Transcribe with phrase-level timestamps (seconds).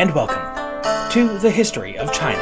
[0.00, 0.40] And welcome
[1.12, 2.40] to the History of China.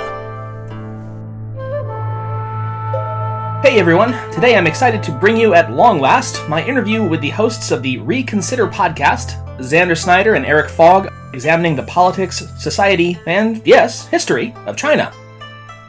[3.65, 7.31] Hey everyone, today I'm excited to bring you at long last my interview with the
[7.31, 13.61] hosts of the Reconsider podcast, Xander Snyder and Eric Fogg, examining the politics, society, and
[13.67, 15.13] yes, history of China.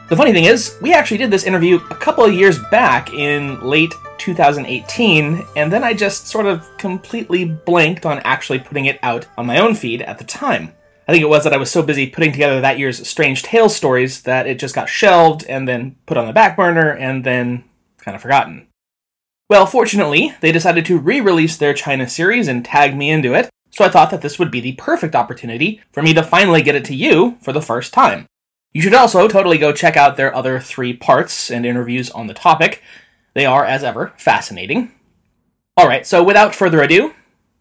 [0.08, 3.60] The funny thing is, we actually did this interview a couple of years back in
[3.60, 9.28] late 2018, and then I just sort of completely blanked on actually putting it out
[9.38, 10.74] on my own feed at the time.
[11.10, 13.74] I think it was that I was so busy putting together that year's Strange Tales
[13.74, 17.64] stories that it just got shelved and then put on the back burner and then
[17.98, 18.68] kind of forgotten.
[19.48, 23.50] Well, fortunately, they decided to re release their China series and tag me into it,
[23.70, 26.76] so I thought that this would be the perfect opportunity for me to finally get
[26.76, 28.26] it to you for the first time.
[28.72, 32.34] You should also totally go check out their other three parts and interviews on the
[32.34, 32.84] topic.
[33.34, 34.92] They are, as ever, fascinating.
[35.76, 37.14] Alright, so without further ado,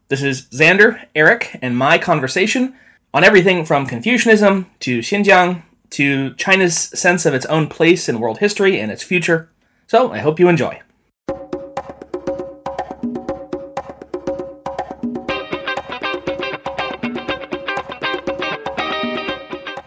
[0.10, 2.76] this is Xander, Eric, and my conversation
[3.12, 8.38] on everything from Confucianism to Xinjiang to China's sense of its own place in world
[8.38, 9.50] history and its future.
[9.88, 10.82] So I hope you enjoy.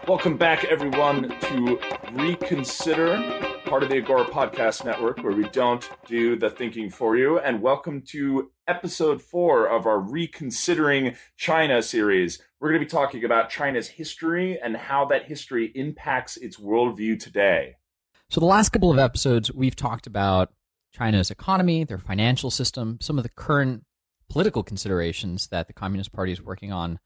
[0.05, 1.79] Welcome back, everyone, to
[2.11, 7.39] Reconsider, part of the Agora Podcast Network, where we don't do the thinking for you.
[7.39, 12.41] And welcome to episode four of our Reconsidering China series.
[12.63, 17.19] We're going to be talking about China's history and how that history impacts its worldview
[17.19, 17.75] today.
[18.29, 20.53] So, the last couple of episodes, we've talked about
[20.93, 23.83] China's economy, their financial system, some of the current
[24.29, 26.99] political considerations that the Communist Party is working on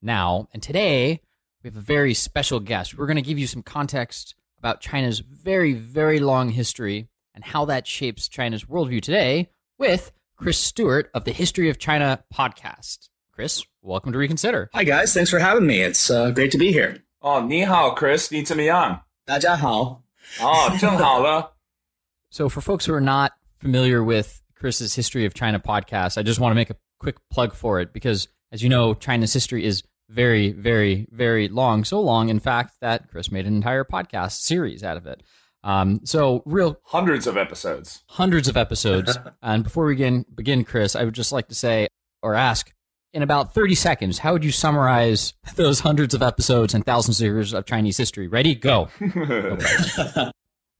[0.00, 0.46] now.
[0.52, 1.20] And today,
[1.64, 2.96] we have a very special guest.
[2.96, 7.64] We're going to give you some context about China's very, very long history and how
[7.64, 13.08] that shapes China's worldview today with Chris Stewart of the History of China podcast.
[13.41, 14.69] Chris, welcome to Reconsider.
[14.73, 15.81] Hi guys, thanks for having me.
[15.81, 17.03] It's uh, great to be here.
[17.21, 19.01] 哦，你好，Chris，你怎么样？
[19.25, 20.03] 大家好。
[20.41, 21.55] 哦，正好了。
[22.29, 26.39] So, for folks who are not familiar with Chris's History of China podcast, I just
[26.39, 29.83] want to make a quick plug for it because, as you know, China's history is
[30.09, 31.83] very, very, very long.
[31.83, 35.23] So long, in fact, that Chris made an entire podcast series out of it.
[35.63, 38.03] Um, so, real Hundreds of episodes.
[38.09, 39.17] hundreds of episodes.
[39.41, 41.87] and before we begin, begin, Chris, I would just like to say
[42.21, 42.73] or ask
[43.12, 47.26] in about 30 seconds, how would you summarize those hundreds of episodes and thousands of
[47.26, 48.26] years of Chinese history?
[48.26, 48.54] Ready?
[48.54, 48.88] Go.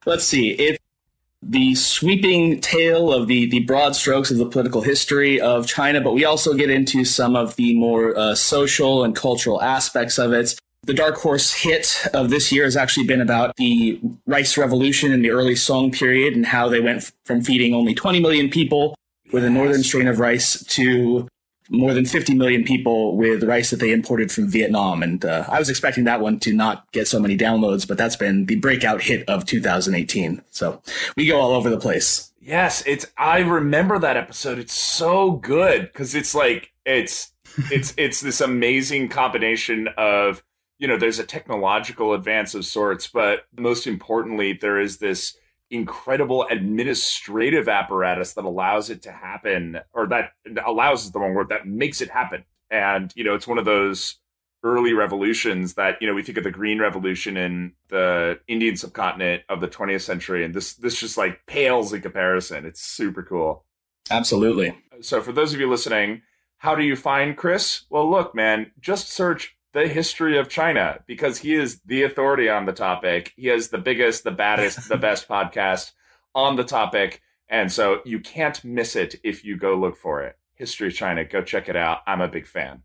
[0.06, 0.50] Let's see.
[0.50, 0.78] It's
[1.42, 6.14] the sweeping tale of the, the broad strokes of the political history of China, but
[6.14, 10.54] we also get into some of the more uh, social and cultural aspects of it.
[10.84, 15.22] The dark horse hit of this year has actually been about the rice revolution in
[15.22, 18.96] the early Song period and how they went f- from feeding only 20 million people
[19.32, 21.28] with a northern strain of rice to
[21.72, 25.02] more than 50 million people with rice that they imported from Vietnam.
[25.02, 28.14] And uh, I was expecting that one to not get so many downloads, but that's
[28.14, 30.42] been the breakout hit of 2018.
[30.50, 30.82] So
[31.16, 32.30] we go all over the place.
[32.40, 33.06] Yes, it's.
[33.16, 34.58] I remember that episode.
[34.58, 37.32] It's so good because it's like it's
[37.70, 40.42] it's it's this amazing combination of
[40.78, 45.38] you know there's a technological advance of sorts, but most importantly there is this
[45.72, 50.32] incredible administrative apparatus that allows it to happen, or that
[50.64, 52.44] allows is the wrong word that makes it happen.
[52.70, 54.18] And you know it's one of those
[54.64, 59.42] early revolutions that you know we think of the green revolution in the indian subcontinent
[59.48, 63.64] of the 20th century and this this just like pales in comparison it's super cool
[64.10, 64.78] Absolutely.
[65.00, 66.22] so for those of you listening
[66.58, 71.38] how do you find chris well look man just search the history of china because
[71.38, 75.28] he is the authority on the topic he has the biggest the baddest the best
[75.28, 75.92] podcast
[76.34, 80.36] on the topic and so you can't miss it if you go look for it
[80.54, 82.82] history of china go check it out i'm a big fan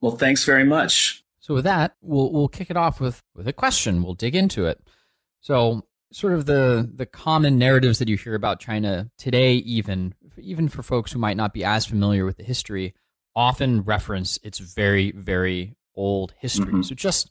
[0.00, 1.24] Well, thanks very much.
[1.40, 4.02] So with that, we'll we'll kick it off with with a question.
[4.02, 4.78] We'll dig into it.
[5.40, 10.68] So sort of the the common narratives that you hear about China today, even even
[10.68, 12.94] for folks who might not be as familiar with the history,
[13.34, 16.72] often reference its very very old history.
[16.72, 16.84] Mhm.
[16.84, 17.30] So just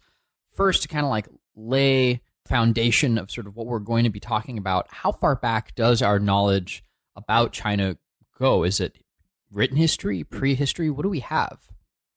[0.54, 4.20] first to kind of like lay foundation of sort of what we're going to be
[4.20, 6.84] talking about, how far back does our knowledge
[7.16, 7.98] about China
[8.38, 8.64] go?
[8.64, 8.98] Is it
[9.52, 10.90] written history, prehistory?
[10.90, 11.60] What do we have?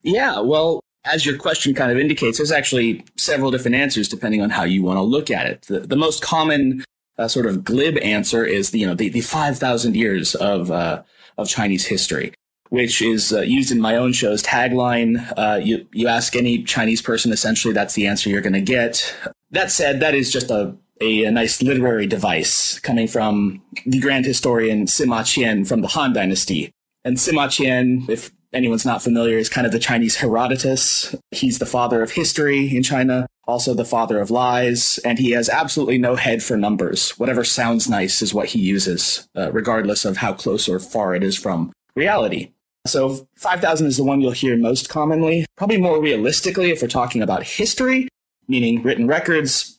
[0.02, 4.50] Yeah, well, as your question kind of indicates, there's actually several different answers depending on
[4.50, 5.62] how you want to look at it.
[5.62, 6.84] The, the most common
[7.18, 11.02] uh, sort of glib answer is the, you know the, the 5,000 years of uh,
[11.36, 12.32] of Chinese history,
[12.70, 15.32] which is uh, used in my own show's tagline.
[15.36, 19.14] Uh, you you ask any Chinese person, essentially, that's the answer you're going to get.
[19.50, 24.26] That said, that is just a, a, a nice literary device coming from the grand
[24.26, 26.70] historian Sima Qian from the Han Dynasty.
[27.04, 31.14] And Sima Qian, if anyone's not familiar, is kind of the Chinese Herodotus.
[31.30, 35.48] He's the father of history in China, also the father of lies, and he has
[35.48, 37.10] absolutely no head for numbers.
[37.12, 41.22] Whatever sounds nice is what he uses, uh, regardless of how close or far it
[41.22, 42.52] is from reality.
[42.86, 45.44] So 5,000 is the one you'll hear most commonly.
[45.56, 48.08] Probably more realistically, if we're talking about history,
[48.48, 49.78] meaning written records,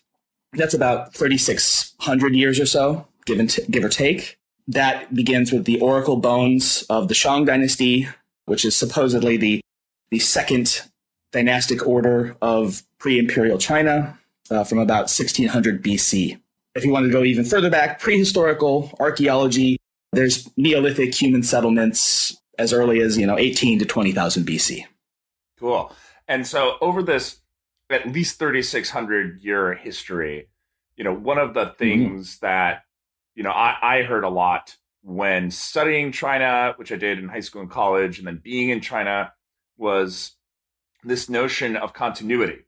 [0.53, 4.37] that's about 3,600 years or so, give, and t- give or take.
[4.67, 8.07] That begins with the oracle bones of the Shang dynasty,
[8.45, 9.61] which is supposedly the
[10.11, 10.81] the second
[11.31, 14.17] dynastic order of pre-imperial China
[14.49, 16.39] uh, from about 1600 BC.
[16.73, 19.77] If you want to go even further back, prehistorical archaeology,
[20.13, 24.85] there's Neolithic human settlements as early as you know 18 to 20,000 BC.
[25.57, 25.95] Cool.
[26.27, 27.39] And so over this
[27.89, 30.49] at least 3600 year history,
[30.95, 31.77] you know, one of the mm-hmm.
[31.77, 32.45] things mm-hmm.
[32.45, 32.83] that
[33.33, 37.39] you know I, I heard a lot when studying China, which I did in high
[37.39, 39.31] school and college, and then being in China,
[39.77, 40.35] was
[41.03, 42.65] this notion of continuity.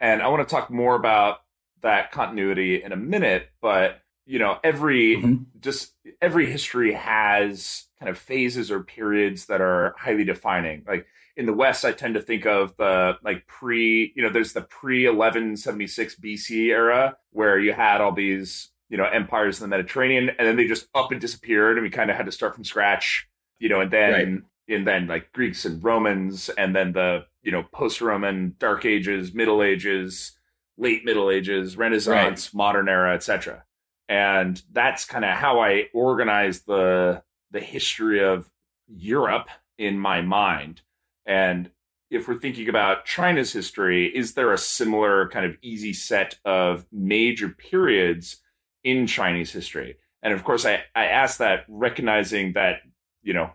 [0.00, 1.38] And I want to talk more about
[1.82, 3.99] that continuity in a minute, but
[4.30, 5.42] you know, every mm-hmm.
[5.60, 5.92] just
[6.22, 10.84] every history has kind of phases or periods that are highly defining.
[10.86, 11.06] Like
[11.36, 14.62] in the West, I tend to think of the like pre, you know, there's the
[14.62, 20.30] pre 1176 BC era where you had all these you know, empires in the Mediterranean,
[20.30, 22.64] and then they just up and disappeared, and we kind of had to start from
[22.64, 23.28] scratch,
[23.60, 24.76] you know, and then right.
[24.76, 29.62] and then like Greeks and Romans, and then the you know post-Roman Dark Ages, Middle
[29.62, 30.36] Ages,
[30.76, 32.54] late Middle Ages, Renaissance, right.
[32.54, 33.62] modern era, etc.
[34.10, 38.50] And that's kind of how I organize the the history of
[38.86, 39.48] Europe
[39.78, 40.82] in my mind.
[41.24, 41.70] And
[42.10, 46.84] if we're thinking about China's history, is there a similar kind of easy set of
[46.92, 48.36] major periods
[48.84, 49.96] in Chinese history.
[50.22, 52.80] And of course, I, I ask that recognizing that,
[53.22, 53.50] you know,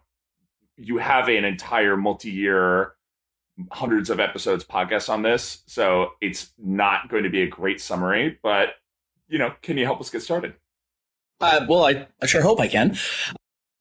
[0.77, 2.93] you have an entire multi year,
[3.71, 5.63] hundreds of episodes podcast on this.
[5.67, 8.69] So it's not going to be a great summary, but,
[9.27, 10.53] you know, can you help us get started?
[11.41, 12.97] Uh, well, I, I sure hope I can.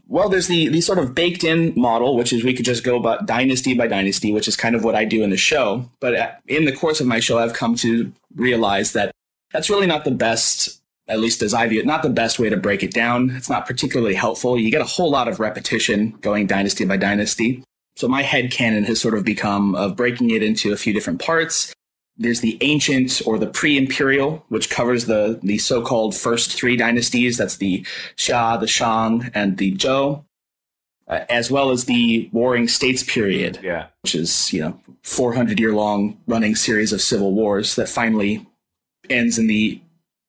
[0.07, 2.97] Well, there's the, the sort of baked in model, which is we could just go
[2.97, 5.91] about dynasty by dynasty, which is kind of what I do in the show.
[6.01, 9.13] But uh, in the course of my show, I've come to realize that
[9.53, 12.49] that's really not the best at least as I view it, not the best way
[12.49, 13.31] to break it down.
[13.31, 14.59] It's not particularly helpful.
[14.59, 17.63] You get a whole lot of repetition going dynasty by dynasty.
[17.97, 21.21] So my head canon has sort of become of breaking it into a few different
[21.21, 21.73] parts.
[22.17, 27.39] There's the ancient or the pre-imperial, which covers the, the so-called first three dynasties.
[27.39, 27.85] That's the
[28.17, 30.25] Xia, the Shang, and the Zhou.
[31.07, 33.89] Uh, as well as the Warring States period, yeah.
[34.03, 38.47] which is, you know, 400 year long running series of civil wars that finally
[39.11, 39.83] ends in the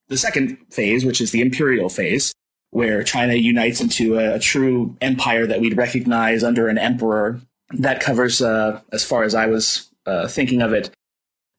[0.09, 2.33] the second phase, which is the imperial phase,
[2.71, 7.39] where China unites into a, a true empire that we'd recognize under an emperor.
[7.71, 10.91] That covers, uh, as far as I was uh, thinking of it,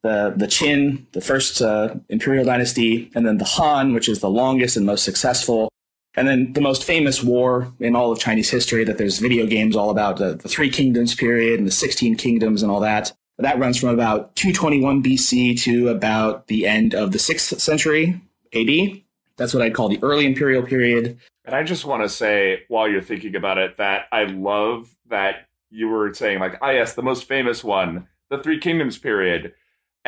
[0.03, 4.29] the the Qin, the first uh, imperial dynasty, and then the Han, which is the
[4.29, 5.69] longest and most successful,
[6.15, 9.75] and then the most famous war in all of Chinese history that there's video games
[9.75, 13.11] all about the, the Three Kingdoms period and the Sixteen Kingdoms and all that.
[13.39, 18.19] That runs from about 221 BC to about the end of the sixth century,
[18.53, 19.01] AD.
[19.37, 21.19] That's what I'd call the early imperial period.
[21.45, 25.47] And I just want to say, while you're thinking about it, that I love that
[25.69, 29.53] you were saying, like, ah, yes, the most famous one, the Three Kingdoms period.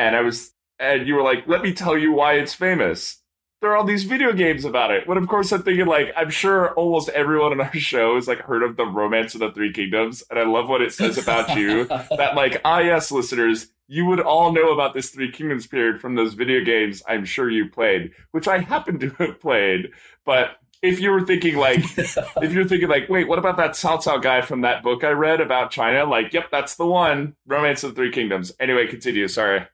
[0.00, 3.20] And I was, and you were like, let me tell you why it's famous
[3.60, 5.06] there are all these video games about it.
[5.06, 8.40] When of course I'm thinking like I'm sure almost everyone on our show has like
[8.40, 11.56] heard of the Romance of the Three Kingdoms, and I love what it says about
[11.56, 11.84] you.
[12.16, 16.14] that like ah yes, listeners, you would all know about this Three Kingdoms period from
[16.14, 19.90] those video games I'm sure you played, which I happen to have played.
[20.24, 24.02] But if you were thinking like, if you're thinking like, wait, what about that Cao
[24.02, 26.06] Cao guy from that book I read about China?
[26.06, 27.36] Like, yep, that's the one.
[27.46, 28.52] Romance of the Three Kingdoms.
[28.58, 29.28] Anyway, continue.
[29.28, 29.66] Sorry.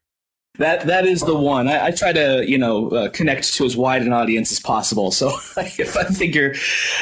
[0.59, 1.69] That that is the one.
[1.69, 5.11] I, I try to you know uh, connect to as wide an audience as possible.
[5.11, 6.55] So if I figure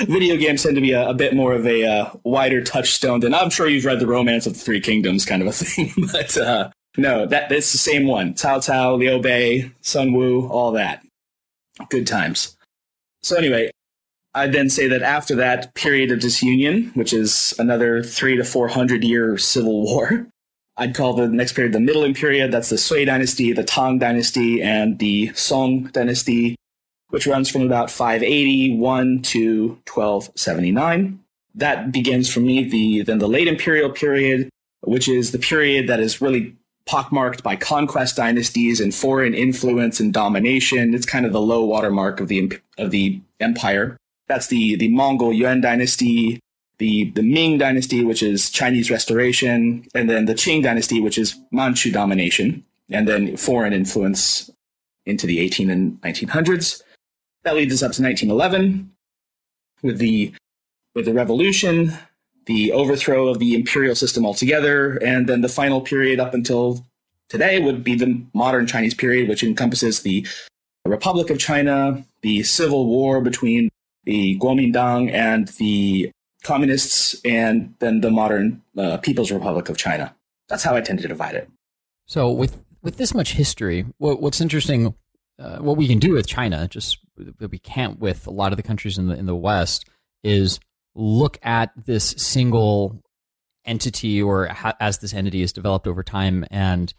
[0.07, 3.35] video games tend to be a, a bit more of a uh, wider touchstone, then
[3.35, 5.93] I'm sure you've read the Romance of the Three Kingdoms kind of a thing.
[6.13, 8.35] but uh, no, that that's the same one.
[8.35, 11.05] Cao Cao, Liu Bei, Sun Wu, all that.
[11.91, 12.57] Good times.
[13.23, 13.71] So anyway,
[14.35, 18.69] I'd then say that after that period of disunion, which is another three to four
[18.69, 20.27] hundred year civil war,
[20.77, 22.53] I'd call the next period the Middle imperial period.
[22.53, 26.57] That's the Sui dynasty, the Tang dynasty, and the Song dynasty,
[27.09, 31.21] which runs from about 581 to 1279.
[31.55, 34.49] That begins for me the then the late imperial period,
[34.81, 40.13] which is the period that is really pockmarked by conquest dynasties and foreign influence and
[40.13, 40.95] domination.
[40.95, 43.97] It's kind of the low watermark of the of the empire.
[44.27, 46.41] That's the the Mongol Yuan dynasty,
[46.79, 51.37] the the Ming dynasty, which is Chinese restoration, and then the Qing dynasty, which is
[51.51, 54.51] Manchu domination, and then foreign influence
[55.07, 56.83] into the 18 and 1900s.
[57.43, 58.91] That leads us up to 1911
[59.83, 60.35] with the
[60.95, 61.93] with the revolution,
[62.47, 66.87] the overthrow of the imperial system altogether, and then the final period up until
[67.29, 70.27] today would be the modern Chinese period, which encompasses the
[70.87, 73.71] Republic of China, the civil war between
[74.05, 76.11] the Kuomintang and the
[76.45, 80.15] communists, and then the modern uh, People's Republic of China.
[80.49, 81.49] That's how I tend to divide it.
[82.07, 84.95] So with with this much history, what, what's interesting,
[85.39, 88.57] uh, what we can do with China, just that we can't with a lot of
[88.59, 89.89] the countries in the in the West,
[90.23, 90.61] is
[90.95, 93.03] look at this single
[93.65, 96.93] entity or ha- as this entity is developed over time and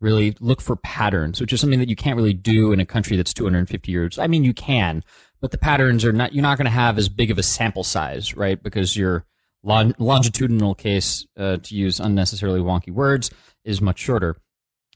[0.00, 3.16] really look for patterns, which is something that you can't really do in a country
[3.16, 4.18] that's 250 years.
[4.18, 5.02] I mean, you can,
[5.42, 7.82] but the patterns are not, you're not going to have as big of a sample
[7.82, 8.62] size, right?
[8.62, 9.26] Because your
[9.64, 13.30] long, longitudinal case, uh, to use unnecessarily wonky words,
[13.64, 14.36] is much shorter.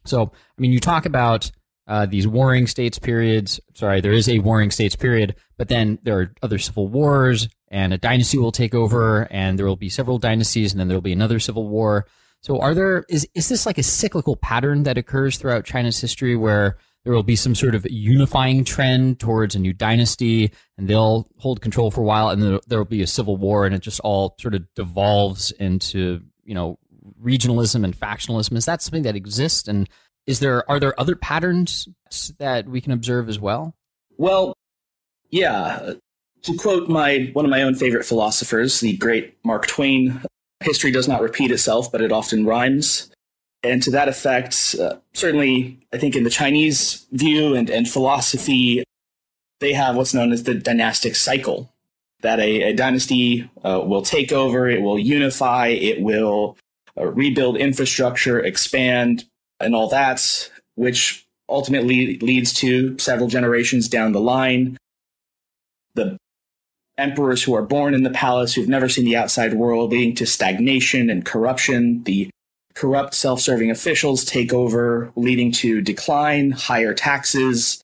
[0.05, 1.51] So, I mean, you talk about
[1.89, 3.61] uh, these warring states periods.
[3.75, 7.93] Sorry, there is a warring states period, but then there are other civil wars, and
[7.93, 11.03] a dynasty will take over, and there will be several dynasties, and then there will
[11.03, 12.07] be another civil war.
[12.41, 16.37] So, are there is is this like a cyclical pattern that occurs throughout China's history
[16.37, 16.77] where
[17.07, 21.61] there will be some sort of unifying trend towards a new dynasty, and they'll hold
[21.61, 24.01] control for a while, and then there will be a civil war, and it just
[24.01, 26.81] all sort of devolves into you know
[27.23, 28.57] regionalism and factionalism.
[28.57, 29.89] Is that something that exists, and
[30.27, 31.89] is there are there other patterns
[32.41, 33.77] that we can observe as well?
[34.19, 34.53] Well,
[35.31, 35.93] yeah.
[36.43, 40.23] To quote my one of my own favorite philosophers, the great Mark Twain,
[40.59, 43.13] history does not repeat itself, but it often rhymes.
[43.67, 48.85] And to that effect, uh, certainly, I think in the Chinese view and, and philosophy,
[49.61, 51.73] they have what's known as the dynastic cycle.
[52.21, 56.57] That a, a dynasty uh, will take over, it will unify, it will
[56.97, 59.25] uh, rebuild infrastructure, expand,
[59.61, 64.77] and all that, which ultimately leads to several generations down the line.
[65.95, 66.17] The
[66.99, 70.27] emperors who are born in the palace who've never seen the outside world, leading to
[70.27, 72.03] stagnation and corruption.
[72.05, 72.31] The
[72.77, 77.83] corrupt, self serving officials take over, leading to decline, higher taxes,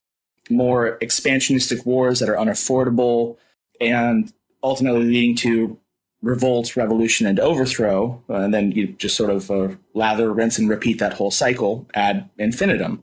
[0.49, 3.35] more expansionistic wars that are unaffordable,
[3.81, 4.31] and
[4.61, 5.77] ultimately leading to
[6.21, 8.23] revolt, revolution, and overthrow.
[8.29, 12.29] And then you just sort of uh, lather, rinse, and repeat that whole cycle ad
[12.37, 13.01] infinitum.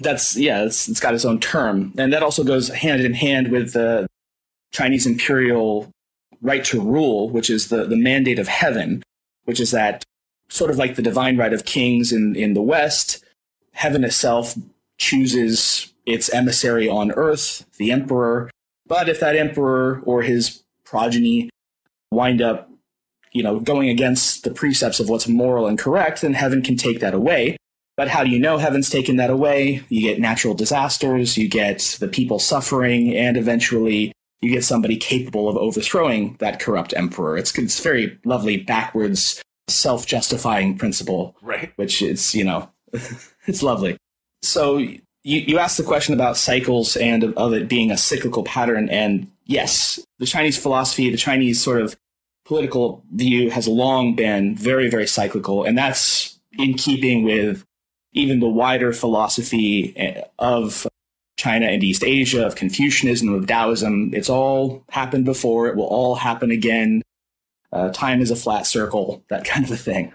[0.00, 1.92] That's, yeah, it's, it's got its own term.
[1.98, 4.06] And that also goes hand in hand with the
[4.70, 5.90] Chinese imperial
[6.40, 9.02] right to rule, which is the, the mandate of heaven,
[9.44, 10.04] which is that
[10.52, 13.24] sort of like the divine right of kings in, in the West,
[13.72, 14.54] heaven itself
[14.98, 18.50] chooses its emissary on earth, the emperor.
[18.86, 21.48] But if that emperor or his progeny
[22.10, 22.68] wind up,
[23.32, 27.00] you know, going against the precepts of what's moral and correct, then heaven can take
[27.00, 27.56] that away.
[27.96, 29.82] But how do you know heaven's taken that away?
[29.88, 35.48] You get natural disasters, you get the people suffering, and eventually you get somebody capable
[35.48, 37.38] of overthrowing that corrupt emperor.
[37.38, 41.72] It's, it's very lovely backwards self-justifying principle, right?
[41.76, 42.70] Which is, you know,
[43.46, 43.96] it's lovely.
[44.42, 48.42] So you, you asked the question about cycles and of, of it being a cyclical
[48.42, 48.88] pattern.
[48.88, 51.96] And yes, the Chinese philosophy, the Chinese sort of
[52.44, 55.64] political view has long been very, very cyclical.
[55.64, 57.64] And that's in keeping with
[58.12, 60.86] even the wider philosophy eh, of
[61.38, 64.12] China and East Asia, of Confucianism, of Taoism.
[64.12, 65.68] It's all happened before.
[65.68, 67.02] It will all happen again.
[67.72, 70.12] Uh, time is a flat circle, that kind of a thing.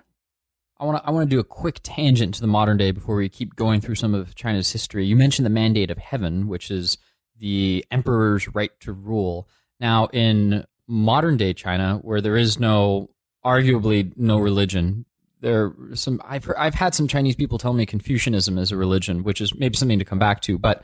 [0.80, 3.16] I want to I want to do a quick tangent to the modern day before
[3.16, 5.06] we keep going through some of China's history.
[5.06, 6.98] You mentioned the mandate of heaven, which is
[7.40, 9.48] the emperor's right to rule.
[9.80, 13.10] Now, in modern day China, where there is no,
[13.44, 15.06] arguably no religion,
[15.42, 19.24] there some I've heard, I've had some Chinese people tell me Confucianism is a religion,
[19.24, 20.60] which is maybe something to come back to.
[20.60, 20.84] But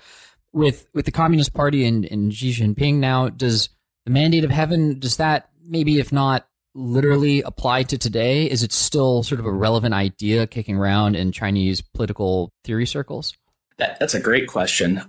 [0.51, 3.69] with with the Communist Party and, and Xi Jinping now, does
[4.05, 8.49] the mandate of heaven does that maybe if not literally apply to today?
[8.49, 13.33] Is it still sort of a relevant idea kicking around in Chinese political theory circles?
[13.77, 15.01] That, that's a great question.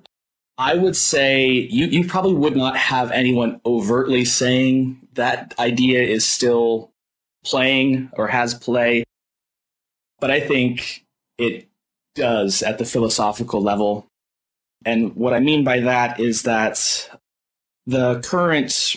[0.57, 6.27] I would say you, you probably would not have anyone overtly saying that idea is
[6.27, 6.93] still
[7.45, 9.05] playing or has play.
[10.21, 11.05] But I think
[11.39, 11.69] it
[12.15, 14.07] does at the philosophical level.
[14.85, 17.11] And what I mean by that is that
[17.87, 18.97] the current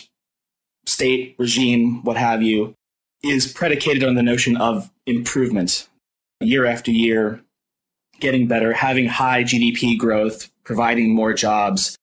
[0.88, 2.74] state regime, what have you,
[3.22, 5.88] is predicated on the notion of improvement
[6.40, 7.40] year after year,
[8.20, 11.96] getting better, having high GDP growth, providing more jobs.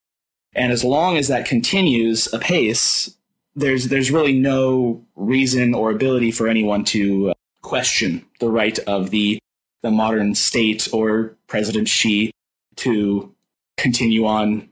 [0.53, 3.17] And as long as that continues apace,
[3.55, 9.09] there's there's really no reason or ability for anyone to uh, question the right of
[9.11, 9.39] the
[9.81, 12.31] the modern state or President Xi
[12.77, 13.33] to
[13.77, 14.69] continue on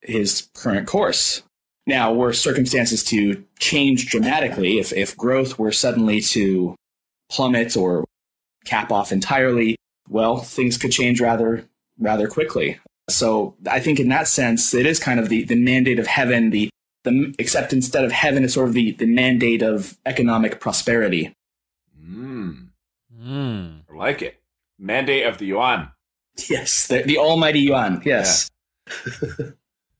[0.00, 1.42] his current course.
[1.86, 6.74] Now, were circumstances to change dramatically, if, if growth were suddenly to
[7.30, 8.04] plummet or
[8.64, 9.76] cap off entirely,
[10.08, 11.64] well, things could change rather
[11.98, 12.78] rather quickly.
[13.08, 16.50] So I think in that sense, it is kind of the, the mandate of heaven,
[16.50, 16.68] the,
[17.04, 21.32] the except instead of heaven, it's sort of the, the mandate of economic prosperity.
[22.04, 22.68] Mm.
[23.16, 23.82] Mm.
[23.90, 24.40] I like it.
[24.78, 25.92] Mandate of the yuan.
[26.48, 28.02] Yes, the, the almighty yuan.
[28.04, 28.50] Yes.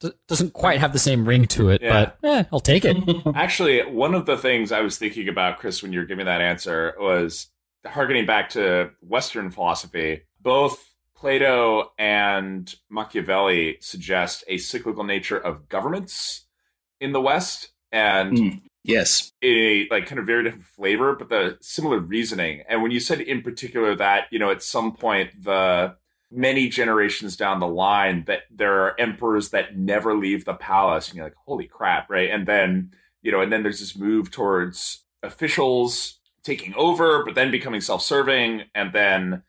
[0.00, 2.12] D- doesn't quite have the same ring to it, Yeah.
[2.22, 2.96] but eh, I'll take it.
[3.34, 6.40] Actually, one of the things I was thinking about, Chris, when you were giving that
[6.40, 7.48] answer was
[7.86, 10.22] harkening back to Western philosophy.
[10.40, 16.46] Both Plato and Machiavelli suggest a cyclical nature of governments
[17.00, 18.62] in the West and Mm.
[18.84, 19.32] yes.
[19.42, 22.62] a like kind of very different flavor, but the similar reasoning.
[22.68, 25.96] And when you said in particular that, you know, at some point the
[26.30, 31.16] many generations down the line that there are emperors that never leave the palace and
[31.16, 32.30] you're like, holy crap, right?
[32.30, 32.90] And then,
[33.22, 38.62] you know, and then there's this move towards officials taking over, but then becoming self-serving,
[38.74, 39.42] and then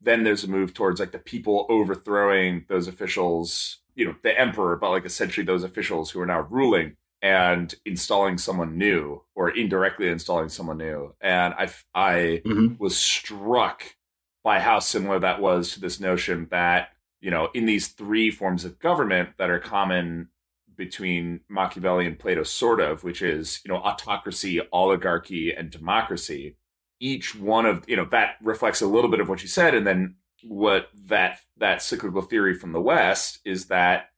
[0.00, 4.76] then there's a move towards like the people overthrowing those officials, you know, the emperor,
[4.76, 10.08] but like essentially those officials who are now ruling and installing someone new or indirectly
[10.08, 11.14] installing someone new.
[11.22, 12.78] And I, I Mhm.
[12.78, 13.82] was struck
[14.44, 18.64] by how similar that was to this notion that, you know, in these three forms
[18.64, 20.28] of government that are common
[20.76, 26.56] between Machiavelli and Plato, sort of, which is, you know, autocracy, oligarchy, and democracy.
[27.00, 29.74] Each one of, you know, that reflects a little bit of what you said.
[29.74, 34.10] And then what that, that cyclical theory from the West is that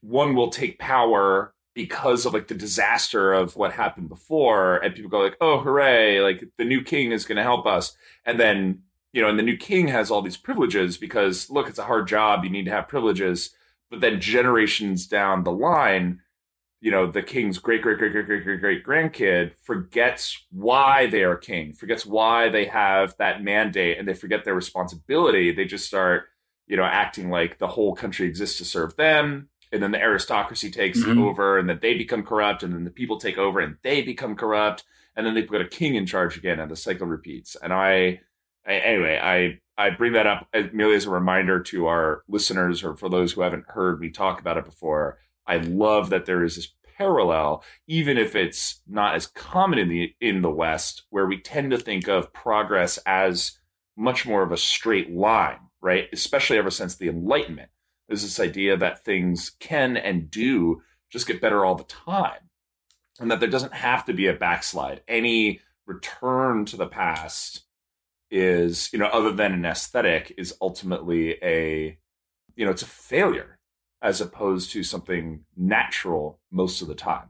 [0.00, 5.10] one will take power because of like the disaster of what happened before and people
[5.10, 8.82] go like oh hooray like the new king is going to help us and then
[9.12, 12.06] you know and the new king has all these privileges because look it's a hard
[12.08, 13.54] job you need to have privileges.
[13.90, 16.20] But then generations down the line
[16.80, 21.22] you know the king's great great great great great great great grandkid forgets why they
[21.22, 25.52] are king forgets why they have that mandate and they forget their responsibility.
[25.52, 26.24] They just start
[26.66, 29.48] you know acting like the whole country exists to serve them.
[29.72, 31.18] And then the aristocracy takes Mhm.
[31.18, 34.34] over and then they become corrupt and then the people take over and they become
[34.36, 34.84] corrupt.
[35.16, 37.56] And then they put a king in charge again and the cycle repeats.
[37.62, 38.20] And I
[38.66, 42.96] anyway i i bring that up as- merely as a reminder to our listeners or
[42.96, 45.18] for those who haven't heard me talk about it before.
[45.46, 50.14] I love that there is this parallel even if it's not as common in the
[50.20, 53.58] in the west where we tend to think of progress as
[53.96, 56.08] much more of a straight line right?
[56.12, 57.68] Especially ever since the enlightenment.
[58.08, 62.48] There's this idea that things can and do just get better all the time
[63.20, 65.02] and that there doesn't have to be a backslide.
[65.06, 67.64] Any return to the past
[68.32, 71.98] is you know other than an aesthetic is ultimately a
[72.56, 73.58] you know it's a failure
[74.00, 77.28] as opposed to something natural most of the time.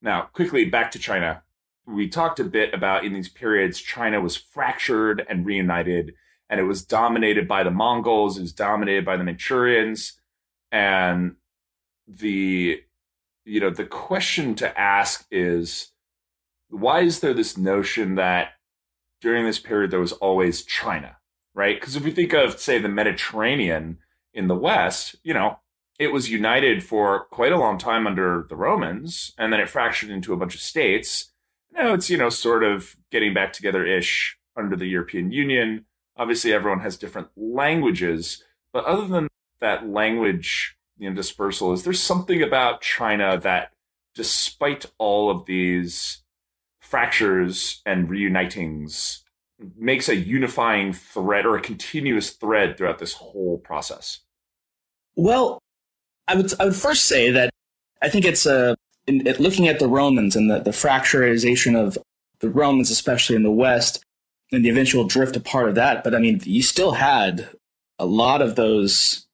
[0.00, 1.42] Now quickly back to china.
[1.86, 6.14] We talked a bit about in these periods china was fractured and reunited
[6.52, 10.18] and it was dominated by the Mongols, it was dominated by the Manchurians,
[10.70, 11.36] and
[12.06, 12.82] the
[13.44, 15.92] you know the question to ask is
[16.68, 18.50] why is there this notion that
[19.22, 21.16] during this period there was always China,
[21.54, 21.80] right?
[21.80, 23.98] Because if we think of say the Mediterranean
[24.34, 25.58] in the West, you know,
[25.98, 30.10] it was united for quite a long time under the Romans, and then it fractured
[30.10, 31.32] into a bunch of states.
[31.72, 36.52] Now it's you know sort of getting back together ish under the European Union obviously
[36.52, 39.28] everyone has different languages but other than
[39.60, 43.72] that language you know dispersal is there something about china that
[44.14, 46.21] despite all of these
[46.92, 49.20] fractures and reunitings
[49.78, 54.20] makes a unifying thread or a continuous thread throughout this whole process
[55.16, 55.58] Well,
[56.28, 57.48] I would I would first say that
[58.02, 58.76] I think it's a
[59.06, 61.96] in, at looking at the Romans and the, the fracturization of
[62.40, 64.04] the Romans, especially in the West,
[64.52, 66.04] and the eventual drift apart of that.
[66.04, 67.48] But I mean, you still had
[67.98, 69.26] a lot of those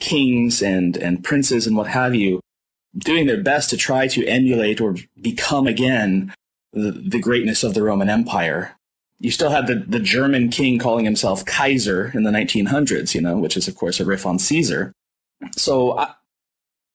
[0.00, 2.40] kings and, and princes and what have you
[2.98, 6.34] doing their best to try to emulate or become again
[6.72, 8.76] the, the greatness of the Roman Empire.
[9.18, 13.36] You still had the, the German king calling himself Kaiser in the 1900s, you know,
[13.36, 14.92] which is, of course, a riff on Caesar.
[15.56, 16.14] So I,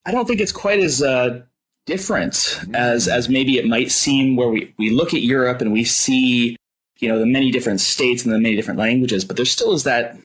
[0.05, 1.41] I don't think it's quite as uh,
[1.85, 5.83] different as, as maybe it might seem where we, we look at Europe and we
[5.83, 6.55] see,
[6.99, 9.83] you know, the many different states and the many different languages, but there still is
[9.83, 10.17] that,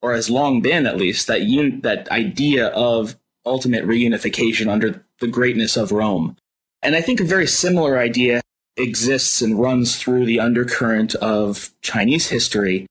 [0.00, 5.26] or has long been at least, that, un, that idea of ultimate reunification under the
[5.26, 6.36] greatness of Rome.
[6.82, 8.42] And I think a very similar idea
[8.78, 12.86] exists and runs through the undercurrent of Chinese history.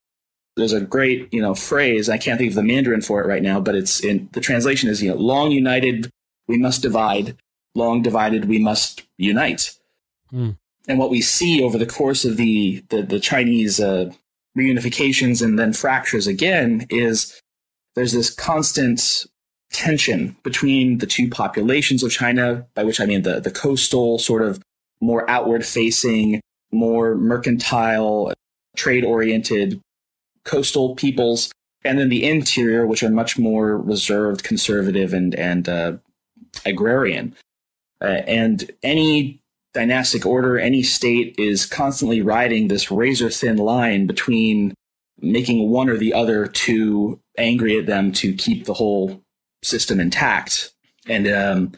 [0.55, 2.09] There's a great, you know, phrase.
[2.09, 4.89] I can't think of the Mandarin for it right now, but it's in the translation
[4.89, 6.09] is, you know, long united,
[6.47, 7.37] we must divide.
[7.75, 9.77] Long divided, we must unite.
[10.33, 10.57] Mm.
[10.87, 14.11] And what we see over the course of the the, the Chinese uh,
[14.57, 17.39] reunifications and then fractures again is
[17.95, 19.27] there's this constant
[19.71, 24.41] tension between the two populations of China, by which I mean the, the coastal, sort
[24.41, 24.61] of
[25.01, 28.33] more outward facing, more mercantile,
[28.75, 29.79] trade oriented
[30.43, 31.51] coastal peoples,
[31.83, 35.93] and then the interior, which are much more reserved, conservative, and, and uh,
[36.65, 37.35] agrarian.
[38.01, 39.39] Uh, and any
[39.73, 44.73] dynastic order, any state is constantly riding this razor thin line between
[45.19, 49.21] making one or the other too angry at them to keep the whole
[49.63, 50.73] system intact.
[51.07, 51.73] And um,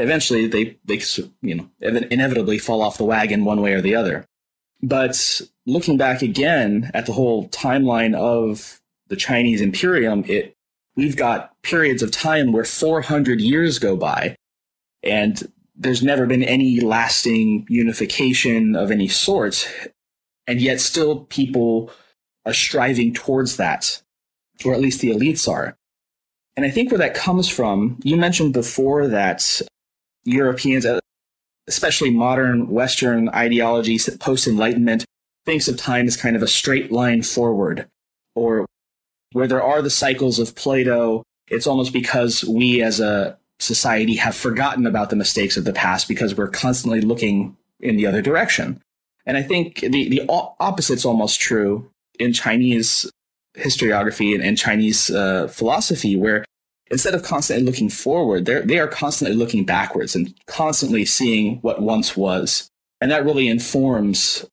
[0.00, 1.00] eventually they, they,
[1.42, 4.26] you know, inevitably fall off the wagon one way or the other.
[4.82, 10.56] But looking back again at the whole timeline of the Chinese Imperium, it,
[10.96, 14.36] we've got periods of time where 400 years go by
[15.02, 19.68] and there's never been any lasting unification of any sort.
[20.46, 21.90] And yet still people
[22.44, 24.02] are striving towards that,
[24.64, 25.76] or at least the elites are.
[26.56, 29.62] And I think where that comes from, you mentioned before that
[30.24, 31.00] Europeans, uh,
[31.66, 35.04] especially modern Western ideologies, post Enlightenment,
[35.46, 37.86] thinks of time as kind of a straight line forward,
[38.34, 38.66] or
[39.32, 44.34] where there are the cycles of Plato, it's almost because we as a society have
[44.34, 48.80] forgotten about the mistakes of the past because we're constantly looking in the other direction.
[49.26, 53.10] And I think the, the opposite's almost true in Chinese
[53.56, 56.44] historiography and, and Chinese uh, philosophy, where
[56.90, 61.80] instead of constantly looking forward, they're, they are constantly looking backwards and constantly seeing what
[61.80, 62.70] once was.
[63.00, 64.44] And that really informs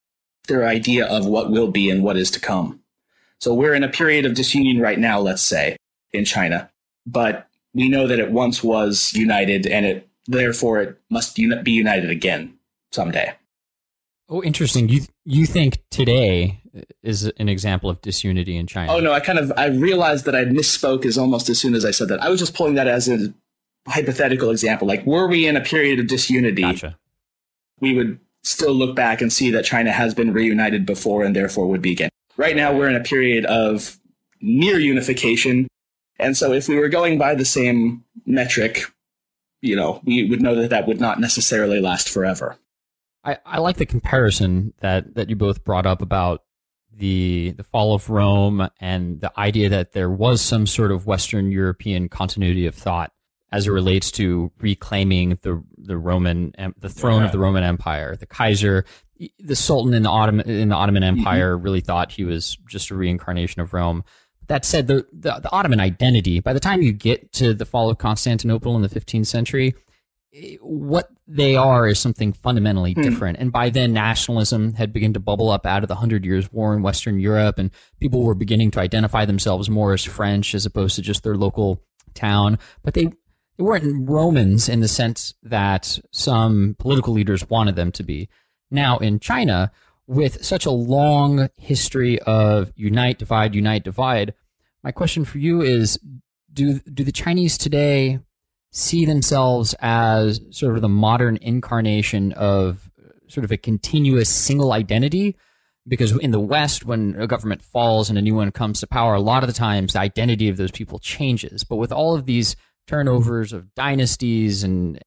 [0.47, 2.80] their idea of what will be and what is to come.
[3.39, 5.78] So we're in a period of disunion right now, let's say,
[6.12, 6.69] in China,
[7.06, 12.10] but we know that it once was united and it therefore it must be united
[12.10, 12.58] again
[12.91, 13.34] someday.
[14.30, 14.89] Oh, interesting.
[14.89, 16.60] You you think today
[17.04, 18.94] is an example of disunity in China?
[18.94, 21.86] Oh no, I kind of I realized that I misspoke as almost as soon as
[21.86, 22.22] I said that.
[22.22, 23.34] I was just pulling that as a
[23.88, 24.88] hypothetical example.
[24.88, 26.62] Like, were we in a period of disunity?
[26.62, 26.98] Gotcha.
[27.80, 31.68] We would still look back and see that China has been reunited before and therefore
[31.68, 32.10] would be again.
[32.38, 33.98] Right now, we're in a period of
[34.42, 35.68] near unification,
[36.20, 38.84] and so if we were going by the same metric,
[39.62, 42.58] you know, we would know that that would not necessarily last forever.
[43.24, 46.44] I, I like the comparison that, that you both brought up about
[46.98, 51.52] the the fall of Rome and the idea that there was some sort of Western
[51.52, 53.12] European continuity of thought
[53.52, 57.28] as it relates to reclaiming the the Roman the throne yeah.
[57.28, 58.16] of the Roman Empire.
[58.16, 58.86] The Kaiser,
[59.40, 61.20] the Sultan in the Ottoman in the Ottoman mm-hmm.
[61.20, 61.64] Empire mm-hmm.
[61.64, 64.04] really thought he was just a reincarnation of Rome.
[64.48, 67.90] That said, the, the the Ottoman identity, by the time you get to the fall
[67.90, 69.76] of Constantinople in the 15th century,
[70.62, 73.02] what they are is something fundamentally hmm.
[73.02, 73.38] different.
[73.40, 76.76] And by then, nationalism had begun to bubble up out of the Hundred Years' War
[76.76, 80.96] in Western Europe, and people were beginning to identify themselves more as French as opposed
[80.96, 81.82] to just their local
[82.13, 82.60] town.
[82.84, 88.04] But they, they weren't Romans in the sense that some political leaders wanted them to
[88.04, 88.30] be.
[88.70, 89.72] Now, in China,
[90.08, 94.34] with such a long history of unite, divide, unite, divide,
[94.84, 96.00] my question for you is
[96.52, 98.20] do, do the Chinese today
[98.78, 102.92] see themselves as sort of the modern incarnation of
[103.28, 105.36] sort of a continuous single identity.
[105.88, 109.16] Because in the West, when a government falls and a new one comes to power,
[109.16, 111.63] a lot of the times the identity of those people changes.
[111.63, 112.56] But with all of these
[112.88, 115.00] turnovers of dynasties and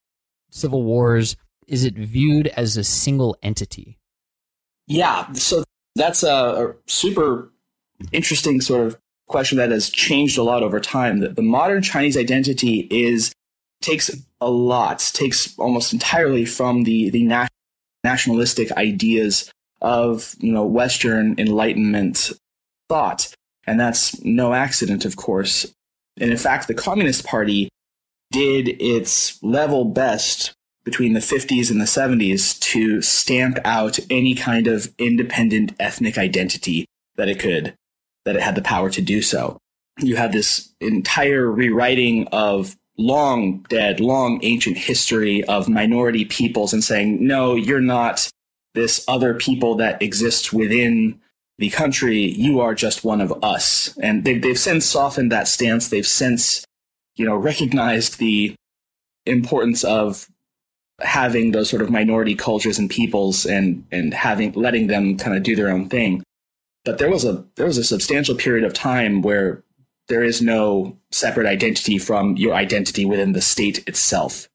[0.50, 1.36] civil wars,
[1.68, 3.98] is it viewed as a single entity?
[4.86, 5.30] Yeah.
[5.34, 7.52] So that's a, super
[8.10, 11.20] interesting sort of question that has changed a lot over time.
[11.20, 13.32] The modern Chinese identity is
[13.80, 17.48] takes a lot, takes almost entirely from the the na-
[18.04, 22.32] nationalistic ideas of you know Western Enlightenment
[22.88, 23.32] thought,
[23.66, 25.66] and that's no accident, of course.
[26.18, 27.68] And in fact, the Communist Party
[28.30, 30.52] did its level best
[30.84, 36.86] between the 50s and the 70s to stamp out any kind of independent ethnic identity
[37.16, 37.74] that it could,
[38.24, 39.58] that it had the power to do so.
[39.98, 46.84] You had this entire rewriting of long dead, long ancient history of minority peoples and
[46.84, 48.28] saying, no, you're not
[48.74, 51.18] this other people that exists within
[51.58, 52.18] the country.
[52.18, 53.96] You are just one of us.
[54.02, 55.88] And they've, they've since softened that stance.
[55.88, 56.64] They've since,
[57.16, 58.54] you know, recognized the
[59.26, 60.28] importance of
[61.00, 65.42] having those sort of minority cultures and peoples and, and having, letting them kind of
[65.42, 66.22] do their own thing.
[66.84, 69.62] But there was a, there was a substantial period of time where
[70.10, 74.48] there is no separate identity from your identity within the state itself.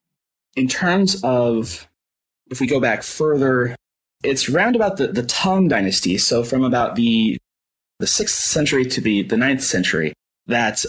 [0.54, 1.88] In terms of,
[2.50, 3.74] if we go back further,
[4.22, 6.18] it's round about the, the Tang dynasty.
[6.18, 7.38] So from about the,
[7.98, 10.12] the sixth century to the, the ninth century,
[10.46, 10.84] that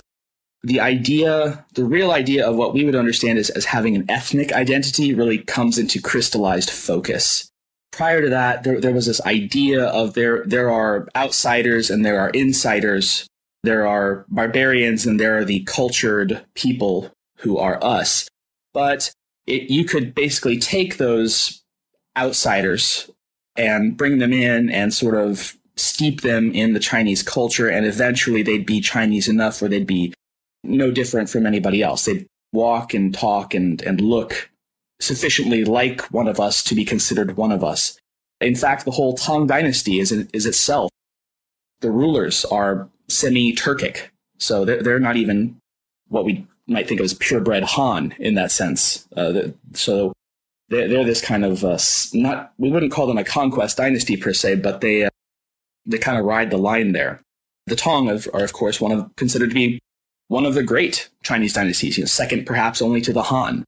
[0.63, 4.51] the idea, the real idea of what we would understand as, as having an ethnic
[4.51, 7.49] identity really comes into crystallized focus.
[7.93, 12.19] Prior to that, there, there was this idea of there, there are outsiders and there
[12.19, 13.27] are insiders
[13.63, 18.27] there are barbarians and there are the cultured people who are us.
[18.73, 19.11] But
[19.45, 21.61] it, you could basically take those
[22.17, 23.09] outsiders
[23.55, 28.41] and bring them in and sort of steep them in the Chinese culture, and eventually
[28.43, 30.13] they'd be Chinese enough where they'd be
[30.63, 32.05] no different from anybody else.
[32.05, 34.49] They'd walk and talk and, and look
[34.99, 37.99] sufficiently like one of us to be considered one of us.
[38.41, 40.91] In fact, the whole Tang dynasty is, is itself.
[41.81, 44.09] The rulers are semi-Turkic.
[44.37, 45.57] So they're, they're not even
[46.09, 49.07] what we might think of as purebred Han in that sense.
[49.15, 50.13] Uh, so
[50.69, 51.77] they're, they're, this kind of uh,
[52.13, 55.09] not we wouldn't call them a conquest dynasty per se, but they uh,
[55.85, 57.21] they kind of ride the line there.
[57.67, 59.79] The Tang of, are of course one of considered to be
[60.27, 63.63] one of the great Chinese dynasties, you know, second perhaps only to the Han.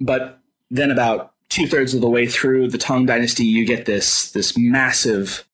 [0.00, 0.40] But
[0.70, 4.58] then about two thirds of the way through the Tang dynasty, you get this this
[4.58, 5.46] massive,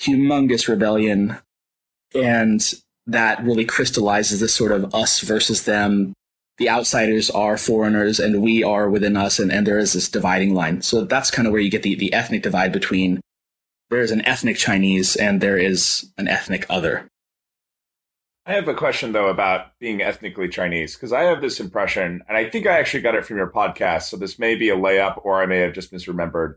[0.00, 1.38] humongous rebellion
[2.14, 2.74] and
[3.06, 6.12] that really crystallizes this sort of us versus them.
[6.58, 10.54] The outsiders are foreigners and we are within us, and, and there is this dividing
[10.54, 10.82] line.
[10.82, 13.20] So that's kind of where you get the, the ethnic divide between
[13.90, 17.08] there is an ethnic Chinese and there is an ethnic other.
[18.44, 22.36] I have a question though about being ethnically Chinese because I have this impression, and
[22.36, 24.04] I think I actually got it from your podcast.
[24.04, 26.54] So this may be a layup, or I may have just misremembered.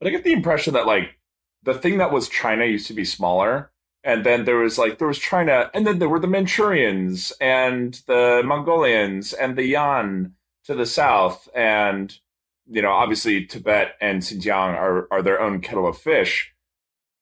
[0.00, 1.18] But I get the impression that like
[1.62, 3.70] the thing that was China used to be smaller,
[4.04, 8.02] and then there was like there was China, and then there were the Manchurians and
[8.06, 12.18] the Mongolians and the Yan to the south, and
[12.66, 16.52] you know obviously Tibet and Xinjiang are are their own kettle of fish,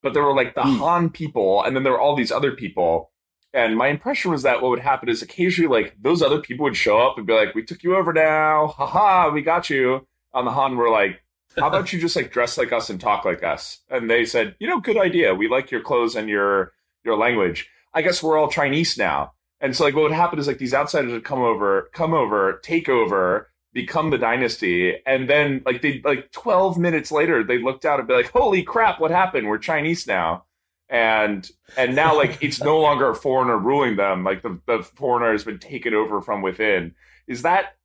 [0.02, 0.78] but there were like the mm.
[0.78, 3.10] Han people, and then there were all these other people.
[3.54, 6.76] And my impression was that what would happen is occasionally, like those other people would
[6.76, 10.46] show up and be like, "We took you over now, haha, we got you." On
[10.46, 11.22] the Han, we're like,
[11.58, 13.80] how about you just like dress like us and talk like us?
[13.90, 15.34] And they said, you know, good idea.
[15.34, 16.72] We like your clothes and your
[17.04, 17.68] your language.
[17.94, 19.32] I guess we're all Chinese now.
[19.60, 22.60] And so like what would happen is like these outsiders would come over, come over,
[22.62, 27.84] take over, become the dynasty, and then like they like twelve minutes later they looked
[27.84, 29.48] out and be like, Holy crap, what happened?
[29.48, 30.44] We're Chinese now.
[30.88, 35.32] And and now like it's no longer a foreigner ruling them, like the, the foreigner
[35.32, 36.94] has been taken over from within.
[37.26, 37.76] Is that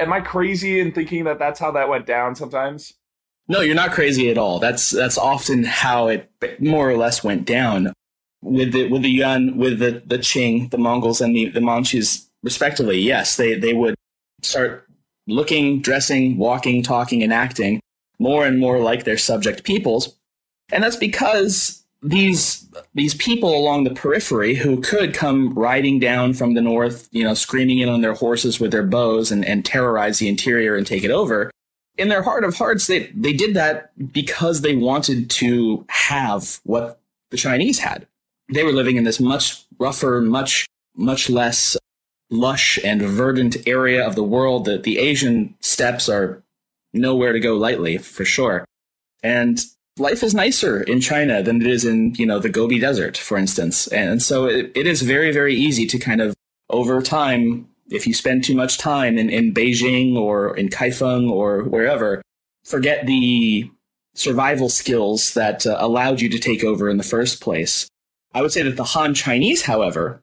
[0.00, 2.94] am I crazy in thinking that that's how that went down sometimes?
[3.46, 4.58] No, you're not crazy at all.
[4.58, 6.30] That's that's often how it
[6.60, 7.92] more or less went down
[8.42, 12.28] with the with the Yuan, with the the Qing, the Mongols, and the the Manchus
[12.42, 12.98] respectively.
[12.98, 13.94] Yes, they they would
[14.42, 14.86] start
[15.26, 17.80] looking, dressing, walking, talking, and acting
[18.18, 20.16] more and more like their subject peoples,
[20.72, 26.54] and that's because these these people along the periphery who could come riding down from
[26.54, 30.18] the north, you know, screaming in on their horses with their bows and, and terrorize
[30.18, 31.50] the interior and take it over,
[31.96, 37.00] in their heart of hearts, they, they did that because they wanted to have what
[37.30, 38.06] the Chinese had.
[38.52, 41.76] They were living in this much rougher, much, much less
[42.30, 46.42] lush and verdant area of the world that the Asian steppes are
[46.92, 48.64] nowhere to go lightly, for sure.
[49.22, 49.60] And
[49.98, 53.38] life is nicer in China than it is in, you know, the Gobi Desert, for
[53.38, 53.86] instance.
[53.88, 56.34] And so it, it is very, very easy to kind of,
[56.70, 61.62] over time, if you spend too much time in, in Beijing or in Kaifeng or
[61.64, 62.22] wherever,
[62.64, 63.70] forget the
[64.14, 67.88] survival skills that uh, allowed you to take over in the first place.
[68.32, 70.22] I would say that the Han Chinese, however,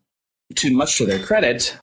[0.56, 1.78] too much to their credit,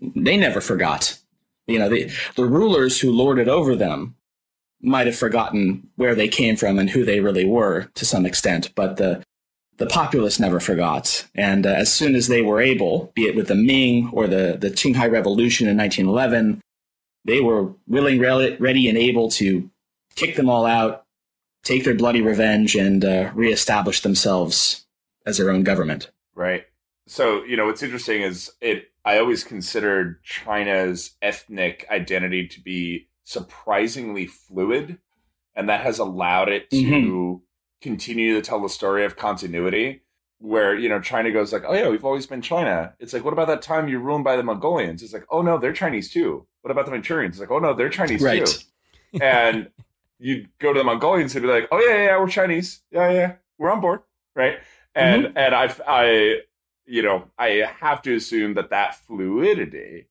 [0.00, 1.18] they never forgot.
[1.66, 4.14] You know, the, the rulers who lorded over them
[4.80, 8.72] might have forgotten where they came from and who they really were to some extent,
[8.74, 9.22] but the
[9.78, 11.26] the populace never forgot.
[11.34, 14.56] And uh, as soon as they were able, be it with the Ming or the,
[14.60, 16.60] the Xinhai Revolution in 1911,
[17.24, 19.70] they were willing, ready, and able to
[20.16, 21.04] kick them all out,
[21.62, 24.86] take their bloody revenge, and uh, reestablish themselves
[25.24, 26.10] as their own government.
[26.34, 26.64] Right.
[27.06, 33.08] So, you know, what's interesting is it, I always considered China's ethnic identity to be
[33.24, 34.98] surprisingly fluid,
[35.54, 36.76] and that has allowed it to.
[36.76, 37.44] Mm-hmm
[37.80, 40.02] continue to tell the story of continuity
[40.40, 42.94] where you know China goes like, oh yeah, we've always been China.
[42.98, 45.02] It's like, what about that time you ruled by the Mongolians?
[45.02, 46.46] It's like, oh no, they're Chinese too.
[46.62, 47.30] What about the Manchurians?
[47.30, 48.46] It's like, oh no, they're Chinese right.
[48.46, 49.20] too.
[49.20, 49.70] and
[50.18, 52.80] you go to the Mongolians and be like, oh yeah, yeah, yeah, we're Chinese.
[52.90, 54.00] Yeah, yeah, we're on board,
[54.34, 54.58] right?
[54.94, 55.38] And mm-hmm.
[55.38, 56.40] and I I
[56.86, 60.06] you know I have to assume that that fluidity,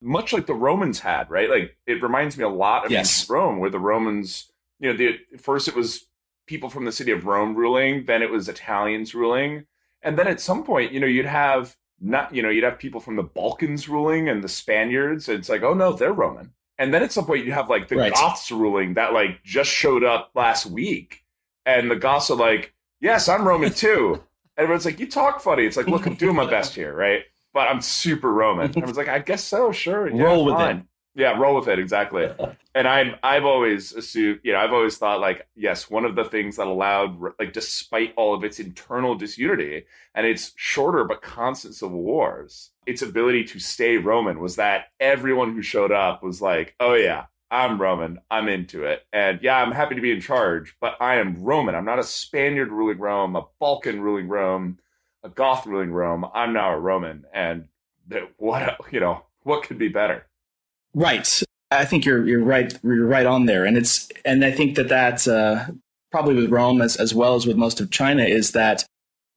[0.00, 1.48] much like the Romans had, right?
[1.48, 3.28] Like it reminds me a lot of yes.
[3.28, 4.50] Rome, where the Romans,
[4.80, 6.07] you know, the first it was
[6.48, 9.66] people from the city of Rome ruling, then it was Italians ruling.
[10.02, 13.00] And then at some point, you know, you'd have not, you know, you'd have people
[13.00, 15.28] from the Balkans ruling and the Spaniards.
[15.28, 16.52] And it's like, oh no, they're Roman.
[16.78, 18.12] And then at some point, you have like the right.
[18.12, 21.24] Goths ruling that like just showed up last week.
[21.66, 24.22] And the Goths are like, yes, I'm Roman too.
[24.56, 25.66] And everyone's like, you talk funny.
[25.66, 27.22] It's like, look, I'm doing my best here, right?
[27.52, 28.72] But I'm super Roman.
[28.80, 30.08] I was like, I guess so, sure.
[30.08, 30.76] Yeah, Roll with fine.
[30.78, 30.84] it.
[31.18, 32.28] Yeah, roll with it exactly.
[32.76, 36.24] and I'm I've always assumed, you know, I've always thought like, yes, one of the
[36.24, 41.74] things that allowed, like, despite all of its internal disunity and its shorter but constant
[41.74, 46.76] civil wars, its ability to stay Roman was that everyone who showed up was like,
[46.78, 50.76] oh yeah, I'm Roman, I'm into it, and yeah, I'm happy to be in charge,
[50.80, 51.74] but I am Roman.
[51.74, 54.78] I'm not a Spaniard ruling Rome, a Balkan ruling Rome,
[55.24, 56.26] a Goth ruling Rome.
[56.32, 57.66] I'm now a Roman, and
[58.36, 60.27] what you know, what could be better?
[60.94, 61.42] Right.
[61.70, 64.88] I think you're you're right you're right on there, and it's and I think that
[64.88, 65.66] that uh,
[66.10, 68.84] probably with Rome as as well as with most of China is that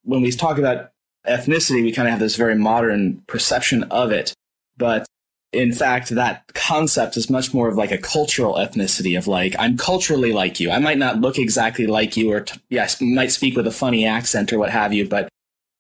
[0.04, 0.92] when we talk about
[1.28, 4.34] ethnicity, we kind of have this very modern perception of it,
[4.78, 5.06] but
[5.54, 9.78] in fact, that concept is much more of like a cultural ethnicity of like, I'm
[9.78, 10.72] culturally like you.
[10.72, 14.06] I might not look exactly like you or, t- yes, might speak with a funny
[14.06, 15.28] accent or what have you, but,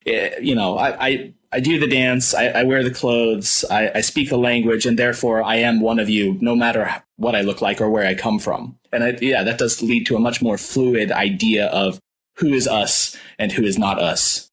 [0.06, 3.66] it, eh, you know, I, I, I do the dance, I, I wear the clothes,
[3.70, 7.36] I, I, speak the language, and therefore I am one of you, no matter what
[7.36, 8.78] I look like or where I come from.
[8.94, 12.00] And I, yeah, that does lead to a much more fluid idea of
[12.38, 14.50] who is us and who is not us.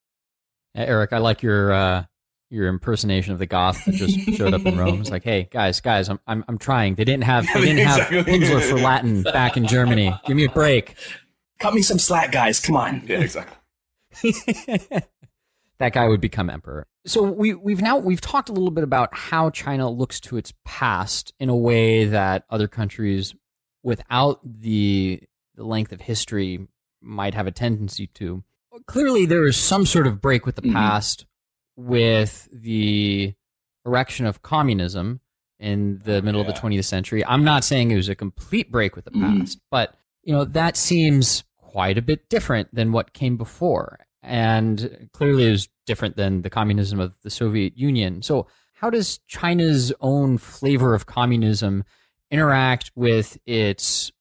[0.75, 2.05] Eric, I like your uh,
[2.51, 5.01] your impersonation of the goth that just showed up in Rome.
[5.01, 6.95] It's like, hey guys, guys, I'm I'm, I'm trying.
[6.95, 10.15] They didn't have they didn't have Pimsleur for Latin back in Germany.
[10.27, 10.95] Give me a break.
[11.59, 12.61] Cut me some slack, guys.
[12.61, 13.03] Come on.
[13.07, 13.57] Yeah, exactly.
[15.79, 16.87] that guy would become emperor.
[17.07, 20.53] So we we've now we've talked a little bit about how China looks to its
[20.65, 23.35] past in a way that other countries
[23.83, 25.23] without the,
[25.55, 26.67] the length of history
[27.01, 28.43] might have a tendency to.
[28.87, 30.75] Clearly there is some sort of break with the mm-hmm.
[30.75, 31.27] past
[31.77, 33.35] with the
[33.87, 35.21] erection of communism
[35.59, 36.49] in the middle yeah.
[36.49, 37.25] of the 20th century.
[37.25, 39.41] I'm not saying it was a complete break with the mm-hmm.
[39.41, 45.09] past, but you know that seems quite a bit different than what came before and
[45.13, 48.23] clearly is different than the communism of the Soviet Union.
[48.23, 51.83] So, how does China's own flavor of communism
[52.31, 54.13] interact with its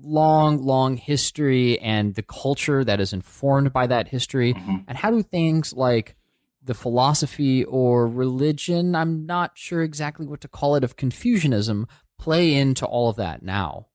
[0.00, 4.54] long, long history and the culture that is informed by that history?
[4.54, 4.76] Mm-hmm.
[4.88, 6.16] And how do things like
[6.62, 11.86] the philosophy or religion, I'm not sure exactly what to call it, of Confucianism
[12.18, 13.88] play into all of that now?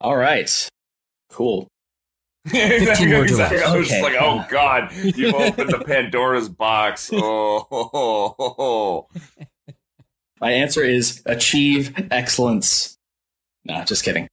[0.00, 0.68] All right.
[1.30, 1.68] Cool.
[2.48, 3.62] 15 more exactly.
[3.62, 4.00] I was okay.
[4.00, 7.10] just like, oh god, you've opened the Pandora's box.
[7.12, 7.90] Oh, oh,
[8.38, 9.08] oh, oh,
[10.40, 12.98] My answer is achieve excellence.
[13.64, 14.28] No, just kidding.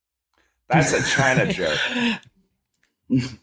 [0.69, 1.79] That's a China joke.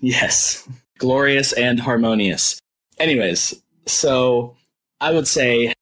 [0.00, 2.60] yes, glorious and harmonious.
[2.98, 4.56] Anyways, so
[5.00, 5.72] I would say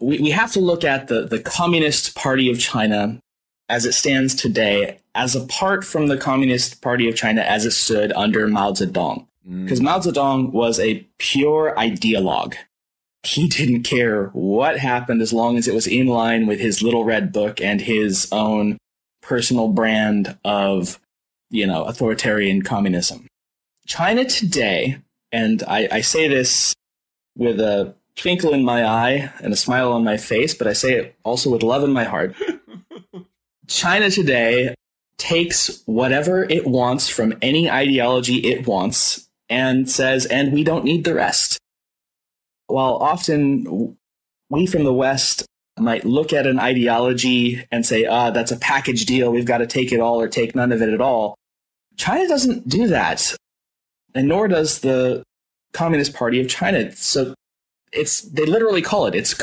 [0.00, 3.20] we, we have to look at the, the Communist Party of China
[3.68, 8.12] as it stands today, as apart from the Communist Party of China as it stood
[8.12, 9.26] under Mao Zedong.
[9.44, 9.84] Because mm.
[9.84, 12.54] Mao Zedong was a pure ideologue.
[13.22, 17.04] He didn't care what happened as long as it was in line with his little
[17.04, 18.78] red book and his own
[19.22, 20.98] personal brand of,
[21.50, 23.26] you know, authoritarian communism.
[23.86, 24.98] China today,
[25.32, 26.74] and I, I say this
[27.36, 30.94] with a twinkle in my eye and a smile on my face, but I say
[30.94, 32.34] it also with love in my heart.
[33.66, 34.74] China today
[35.20, 41.04] takes whatever it wants from any ideology it wants and says, and we don't need
[41.04, 41.58] the rest.
[42.66, 43.96] While often
[44.48, 45.44] we from the West
[45.78, 49.30] might look at an ideology and say, ah, that's a package deal.
[49.30, 51.36] We've got to take it all or take none of it at all.
[51.96, 53.36] China doesn't do that.
[54.14, 55.22] And nor does the
[55.72, 56.90] Communist Party of China.
[56.96, 57.34] So
[57.92, 59.34] it's they literally call it it's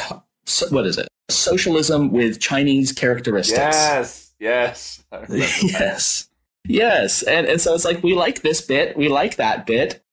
[0.72, 1.08] what is it?
[1.30, 3.58] Socialism with Chinese characteristics.
[3.60, 6.30] Yes, yes, yes,
[6.66, 7.24] yes.
[7.24, 10.04] And and so it's like we like this bit, we like that bit,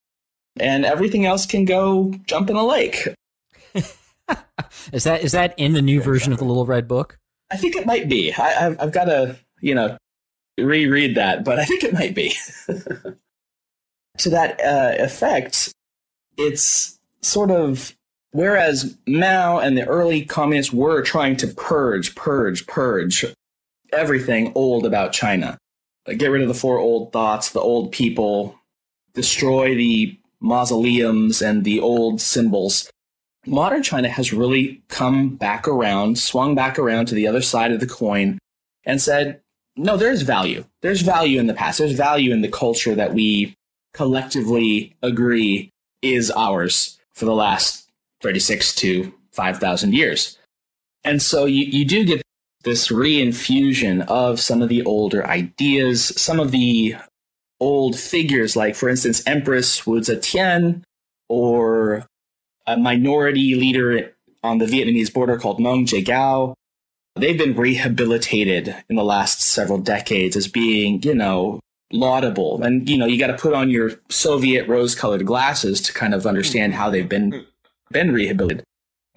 [0.59, 3.07] and everything else can go jump in a lake.
[4.93, 7.17] is that is that in the new version of the Little Red Book?
[7.51, 8.33] I think it might be.
[8.33, 9.97] I, have I've got to you know
[10.57, 12.33] reread that, but I think it might be.
[14.17, 15.73] to that uh, effect,
[16.37, 17.95] it's sort of
[18.31, 23.25] whereas Mao and the early communists were trying to purge, purge, purge
[23.95, 25.57] everything old about China,
[26.07, 28.59] like get rid of the four old thoughts, the old people,
[29.13, 32.89] destroy the mausoleums and the old symbols.
[33.47, 37.79] Modern China has really come back around, swung back around to the other side of
[37.79, 38.39] the coin,
[38.85, 39.41] and said,
[39.75, 40.65] no, there's value.
[40.81, 41.79] There's value in the past.
[41.79, 43.55] There's value in the culture that we
[43.93, 45.69] collectively agree
[46.01, 47.89] is ours for the last
[48.21, 50.37] 36 to 5,000 years.
[51.03, 52.21] And so you, you do get
[52.65, 56.95] this reinfusion of some of the older ideas, some of the
[57.61, 60.81] old figures, like, for instance, Empress Wu Zetian,
[61.29, 62.05] or
[62.67, 64.13] a minority leader
[64.43, 66.55] on the Vietnamese border called Meng Jiegao.
[67.15, 71.59] They've been rehabilitated in the last several decades as being, you know,
[71.93, 72.61] laudable.
[72.61, 76.13] And, you know, you got to put on your Soviet rose colored glasses to kind
[76.13, 77.45] of understand how they've been,
[77.91, 78.65] been rehabilitated.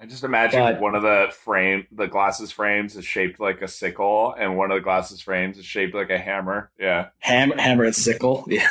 [0.01, 3.67] I just imagine But- one of the frame, the glasses frames is shaped like a
[3.67, 6.71] sickle, and one of the glasses frames is shaped like a hammer.
[6.79, 8.45] Yeah, Hammer, hammer and sickle.
[8.49, 8.67] Yeah.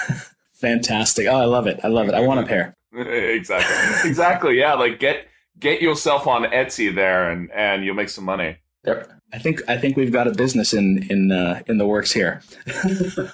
[0.54, 1.26] Fantastic.
[1.28, 1.78] Oh, I love it.
[1.84, 2.14] I love it.
[2.14, 2.74] I want a pair.
[2.92, 4.58] exactly, exactly.
[4.58, 5.26] Yeah, like get
[5.60, 8.56] get yourself on Etsy there, and and you'll make some money.
[8.82, 9.06] There.
[9.32, 12.42] I think I think we've got a business in in uh, in the works here.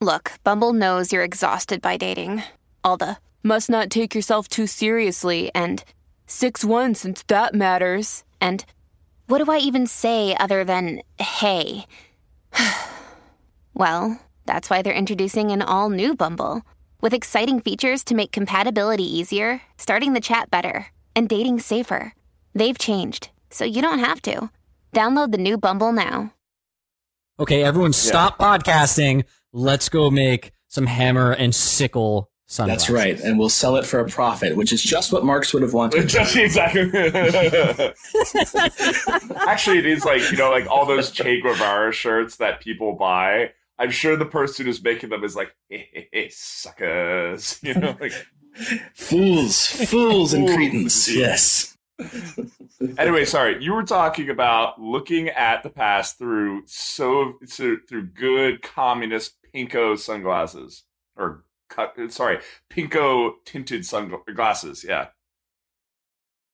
[0.00, 2.42] Look, Bumble knows you're exhausted by dating.
[2.82, 5.84] All the must not take yourself too seriously and
[6.26, 8.24] 6 1 since that matters.
[8.40, 8.64] And
[9.26, 11.86] what do I even say other than hey?
[13.74, 16.62] well, that's why they're introducing an all new Bumble
[17.00, 22.12] with exciting features to make compatibility easier, starting the chat better, and dating safer.
[22.54, 24.50] They've changed, so you don't have to.
[24.92, 26.32] Download the new Bumble now.
[27.38, 29.24] Okay, everyone, stop podcasting.
[29.52, 32.88] Let's go make some hammer and sickle sunglasses.
[32.88, 35.62] That's right, and we'll sell it for a profit, which is just what Marx would
[35.62, 36.08] have wanted.
[36.16, 36.82] Just exactly.
[39.36, 43.50] Actually, it is like you know, like all those Che Guevara shirts that people buy.
[43.78, 47.60] I'm sure the person who's making them is like, hey, hey, hey suckers.
[47.66, 48.12] You know, like.
[48.94, 51.14] Fools, fools, and Fools, cretins.
[51.14, 51.76] Yes.
[52.96, 53.62] Anyway, sorry.
[53.62, 59.98] You were talking about looking at the past through so, so through good communist pinko
[59.98, 60.84] sunglasses
[61.16, 62.38] or cut, sorry,
[62.70, 64.84] pinko tinted sunglasses.
[64.86, 65.08] Yeah.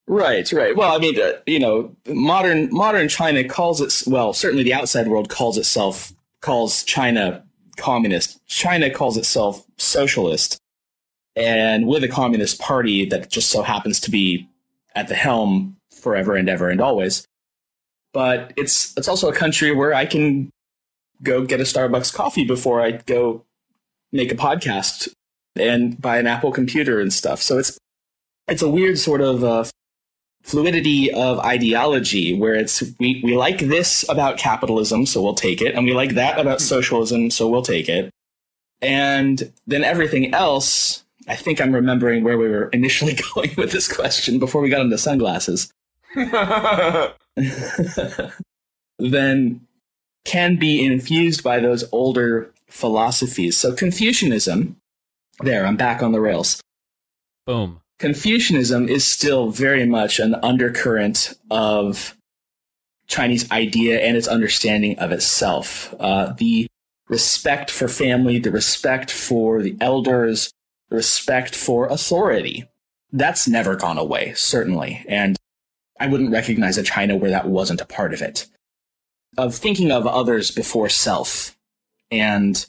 [0.06, 0.76] Right, right.
[0.76, 4.32] Well, I mean, uh, you know, modern modern China calls it well.
[4.32, 7.44] Certainly, the outside world calls itself calls China
[7.76, 8.44] communist.
[8.46, 10.58] China calls itself socialist,
[11.36, 14.48] and with a communist party that just so happens to be
[14.94, 17.24] at the helm forever and ever and always.
[18.12, 20.50] But it's it's also a country where I can
[21.22, 23.44] go get a Starbucks coffee before I go
[24.12, 25.08] make a podcast
[25.56, 27.42] and buy an Apple computer and stuff.
[27.42, 27.78] So it's
[28.48, 29.64] it's a weird sort of uh,
[30.42, 35.74] fluidity of ideology where it's we, we like this about capitalism so we'll take it
[35.74, 38.10] and we like that about socialism so we'll take it.
[38.80, 43.86] And then everything else i think i'm remembering where we were initially going with this
[43.86, 45.72] question before we got into sunglasses.
[48.98, 49.66] Then
[50.24, 54.76] can be infused by those older philosophies so confucianism
[55.40, 56.60] there i'm back on the rails
[57.46, 57.80] Boom.
[57.98, 62.16] Confucianism is still very much an undercurrent of
[63.06, 65.94] Chinese idea and its understanding of itself.
[65.98, 66.66] Uh, the
[67.08, 70.52] respect for family, the respect for the elders,
[70.88, 72.68] the respect for authority.
[73.12, 75.04] That's never gone away, certainly.
[75.08, 75.36] And
[76.00, 78.46] I wouldn't recognize a China where that wasn't a part of it.
[79.36, 81.56] Of thinking of others before self
[82.12, 82.64] and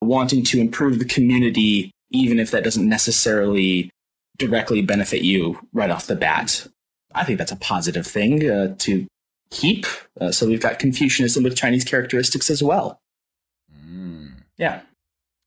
[0.00, 3.90] wanting to improve the community, even if that doesn't necessarily
[4.38, 6.66] directly benefit you right off the bat.
[7.14, 9.06] I think that's a positive thing uh, to
[9.50, 9.84] keep.
[10.18, 12.98] Uh, so we've got Confucianism with Chinese characteristics as well.
[14.60, 14.82] Yeah.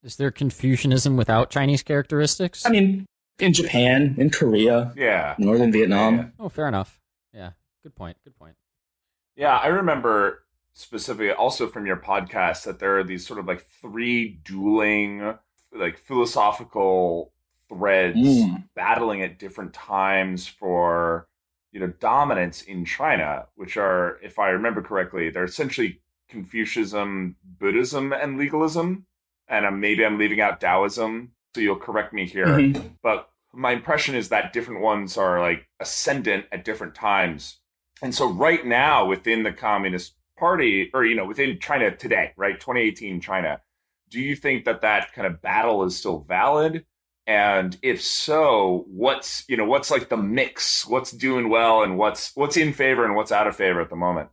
[0.01, 2.65] Is there Confucianism without Chinese characteristics?
[2.65, 3.05] I mean,
[3.39, 5.35] in Japan, in Korea, yeah.
[5.37, 6.17] northern Vietnam.
[6.17, 6.25] Yeah.
[6.39, 6.99] oh, fair enough.
[7.31, 7.51] Yeah.
[7.83, 8.17] Good point.
[8.23, 8.55] Good point.
[9.35, 10.42] Yeah, I remember
[10.73, 15.35] specifically also from your podcast that there are these sort of like three dueling
[15.71, 17.31] like philosophical
[17.69, 18.63] threads Mm.
[18.75, 21.27] battling at different times for
[21.71, 28.13] you know dominance in China, which are, if I remember correctly, they're essentially Confucianism, Buddhism,
[28.13, 29.05] and legalism.
[29.47, 32.45] And um, maybe I'm leaving out Taoism, so you'll correct me here.
[32.47, 32.97] Mhm.
[33.01, 37.59] But my impression is that different ones are like ascendant at different times.
[38.01, 40.13] And so right now within the Communist
[40.43, 43.61] Party, or you know, within China today, right, 2018 China,
[44.09, 46.85] do you think that that kind of battle is still valid?
[47.25, 50.85] And if so, what's you know what's like the mix?
[50.85, 53.95] What's doing well and what's what's in favor and what's out of favor at the
[53.95, 54.31] moment?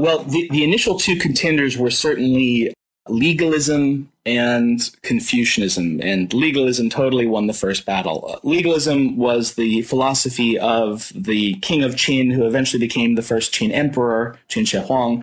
[0.00, 2.74] Well, the, the initial two contenders were certainly
[3.08, 8.40] legalism and Confucianism, and legalism totally won the first battle.
[8.42, 13.70] Legalism was the philosophy of the king of Qin, who eventually became the first Qin
[13.70, 15.22] emperor, Qin Shi Huang.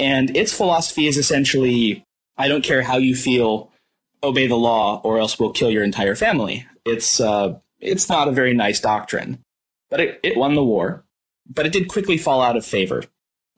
[0.00, 2.04] And its philosophy is essentially
[2.38, 3.70] I don't care how you feel,
[4.22, 6.66] obey the law, or else we'll kill your entire family.
[6.86, 9.40] It's, uh, it's not a very nice doctrine.
[9.90, 11.04] But it, it won the war,
[11.46, 13.02] but it did quickly fall out of favor.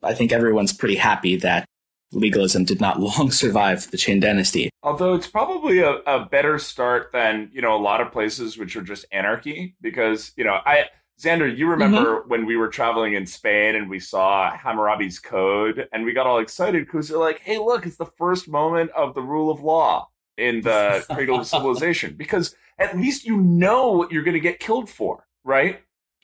[0.02, 1.64] I think everyone's pretty happy that
[2.10, 4.70] legalism did not long survive the Qin dynasty.
[4.82, 8.74] Although it's probably a, a better start than, you know, a lot of places which
[8.74, 9.76] are just anarchy.
[9.80, 10.86] Because, you know, I
[11.22, 12.28] Xander, you remember mm-hmm.
[12.28, 16.40] when we were traveling in Spain and we saw Hammurabi's code and we got all
[16.40, 20.08] excited because they're like, hey, look, it's the first moment of the rule of law
[20.36, 22.14] in the cradle of civilization.
[22.16, 25.80] Because at least you know what you're gonna get killed for, right?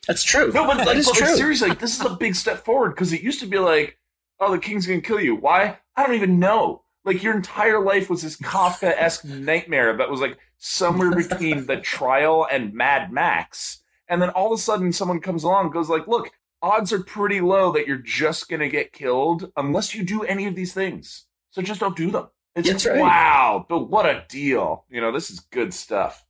[0.07, 0.51] That's true.
[0.51, 3.21] No, but like, but like, seriously, like, this is a big step forward because it
[3.21, 3.97] used to be like,
[4.39, 5.35] oh, the king's gonna kill you.
[5.35, 5.77] Why?
[5.95, 6.83] I don't even know.
[7.05, 12.45] Like your entire life was this Kafka-esque nightmare that was like somewhere between the trial
[12.51, 16.07] and Mad Max, and then all of a sudden someone comes along and goes like,
[16.07, 16.31] look,
[16.61, 20.55] odds are pretty low that you're just gonna get killed unless you do any of
[20.55, 21.25] these things.
[21.51, 22.27] So just don't do them.
[22.55, 22.99] It's That's right.
[22.99, 24.85] wow, but what a deal!
[24.89, 26.25] You know, this is good stuff.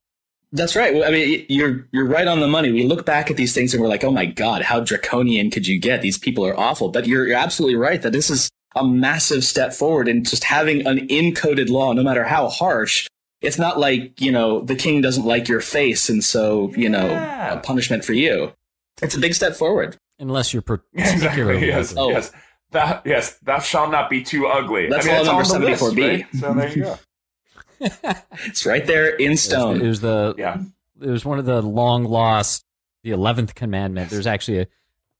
[0.51, 1.03] That's right.
[1.03, 2.71] I mean, you're you're right on the money.
[2.71, 5.67] We look back at these things and we're like, oh my god, how draconian could
[5.67, 6.01] you get?
[6.01, 6.89] These people are awful.
[6.89, 10.85] But you're you're absolutely right that this is a massive step forward in just having
[10.85, 13.07] an encoded law, no matter how harsh.
[13.41, 17.07] It's not like you know the king doesn't like your face, and so you know
[17.07, 17.53] Yeah.
[17.53, 18.53] a punishment for you.
[19.01, 19.95] It's a big step forward.
[20.19, 20.61] Unless you're
[20.93, 21.19] Exactly.
[21.19, 21.93] particularly Yes.
[21.95, 22.09] Oh.
[22.09, 22.31] Yes.
[22.71, 23.37] That yes.
[23.41, 24.89] Thou shalt not be too ugly.
[24.89, 26.09] That's I mean, law it's number on the list, 74B.
[26.09, 26.25] right?
[26.35, 26.99] So there you go.
[28.45, 29.81] It's right there in stone.
[29.81, 30.57] it was the Yeah.
[31.01, 32.65] it was one of the long lost
[33.03, 34.09] the eleventh commandment.
[34.09, 34.67] There's actually a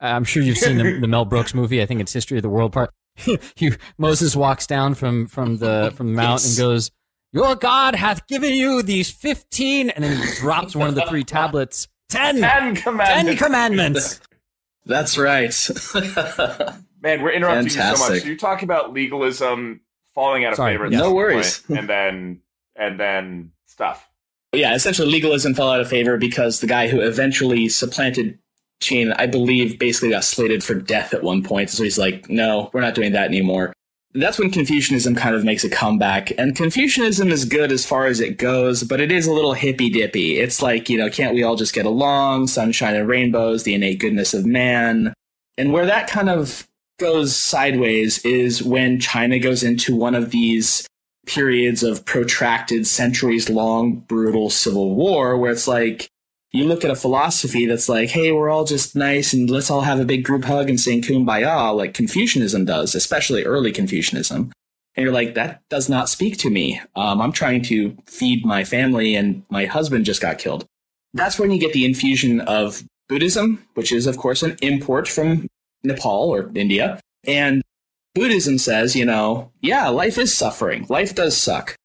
[0.02, 1.82] I'm sure you've seen the, the Mel Brooks movie.
[1.82, 2.92] I think it's History of the World part.
[3.58, 6.50] you, Moses walks down from from the from the mount Yes.
[6.50, 6.92] and goes,
[7.32, 11.24] "Your God hath given you these fifteen, and then he drops one of the three
[11.24, 11.88] tablets.
[12.10, 12.36] Ten.
[12.76, 13.10] commandments.
[13.10, 14.20] Ten commandments.
[14.86, 15.54] That's right.
[17.02, 17.98] Man, we're interrupting you so much.
[17.98, 19.82] So you're talking about legalism
[20.16, 20.86] falling out of Sorry, favor.
[20.86, 21.00] at yes.
[21.02, 21.60] No worries.
[21.60, 22.42] point, and then
[22.76, 24.10] and then stuff.
[24.54, 28.40] yeah, essentially legalism fell out of favor because the guy who eventually supplanted
[28.82, 31.70] Qin, I believe, basically got slated for death at one point.
[31.70, 33.74] So he's like, no, we're not doing that anymore.
[34.14, 36.32] That's when Confucianism kind of makes a comeback.
[36.38, 39.90] And Confucianism is good as far as it goes, but it is a little hippy
[39.90, 40.40] dippy.
[40.40, 42.48] It's like, you know, can't we all just get along?
[42.48, 45.14] Sunshine and rainbows, the innate goodness of man.
[45.60, 46.68] And where that kind of
[47.00, 50.88] goes sideways is when China goes into one of these
[51.28, 56.10] periods of protracted, centuries long, brutal civil war where it's like,
[56.52, 59.82] you look at a philosophy that's like, hey, we're all just nice and let's all
[59.82, 64.52] have a big group hug and sing kumbaya, like Confucianism does, especially early Confucianism.
[64.96, 66.82] And you're like, that does not speak to me.
[66.96, 70.66] Um, I'm trying to feed my family and my husband just got killed.
[71.14, 75.48] That's when you get the infusion of Buddhism, which is, of course, an import from
[75.84, 77.00] Nepal or India.
[77.26, 77.62] And
[78.16, 80.86] Buddhism says, you know, yeah, life is suffering.
[80.90, 81.76] Life does suck.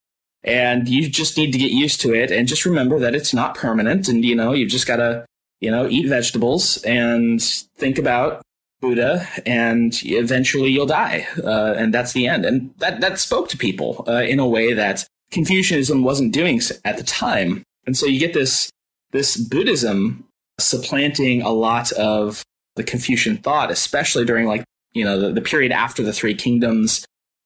[0.45, 3.55] And you just need to get used to it and just remember that it's not
[3.55, 4.09] permanent.
[4.09, 5.25] And, you know, you just got to,
[5.61, 7.43] you know, eat vegetables and
[7.77, 8.43] think about
[8.81, 11.27] Buddha and eventually you'll die.
[11.43, 12.45] Uh, and that's the end.
[12.45, 16.99] And that, that spoke to people uh, in a way that Confucianism wasn't doing at
[16.99, 17.63] the time.
[17.87, 18.71] And so you get this,
[19.13, 20.27] this Buddhism
[20.61, 22.43] supplanting a lot of
[22.77, 27.05] the Confucian thought, especially during like, you know, the, the period after the Three Kingdoms,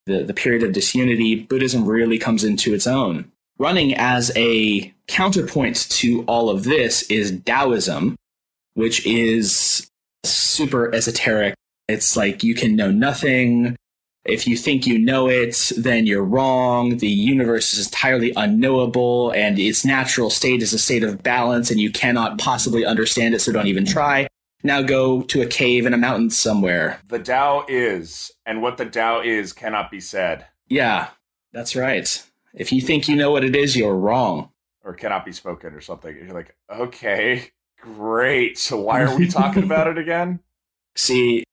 [0.09, 3.31] the, the period of disunity, Buddhism really comes into its own.
[3.59, 8.17] Running as a counterpoint to all of this is Taoism,
[8.75, 9.89] which is
[10.25, 11.55] super esoteric.
[11.89, 13.77] It's like you can know nothing.
[14.25, 16.99] If you think you know it, then you're wrong.
[16.99, 21.81] The universe is entirely unknowable, and its natural state is a state of balance, and
[21.81, 24.29] you cannot possibly understand it, so don't even try.
[24.63, 27.01] Now go to a cave in a mountain somewhere.
[27.07, 30.47] The Tao is, and what the Tao is cannot be said.
[30.69, 31.09] Yeah,
[31.53, 32.25] that's right.
[32.55, 34.51] If you think you know what it is, you're wrong.
[34.85, 36.17] or cannot be spoken or something.
[36.17, 37.51] You're like, okay,
[37.81, 38.59] great.
[38.59, 40.41] So why are we talking about it again?
[40.97, 41.45] See,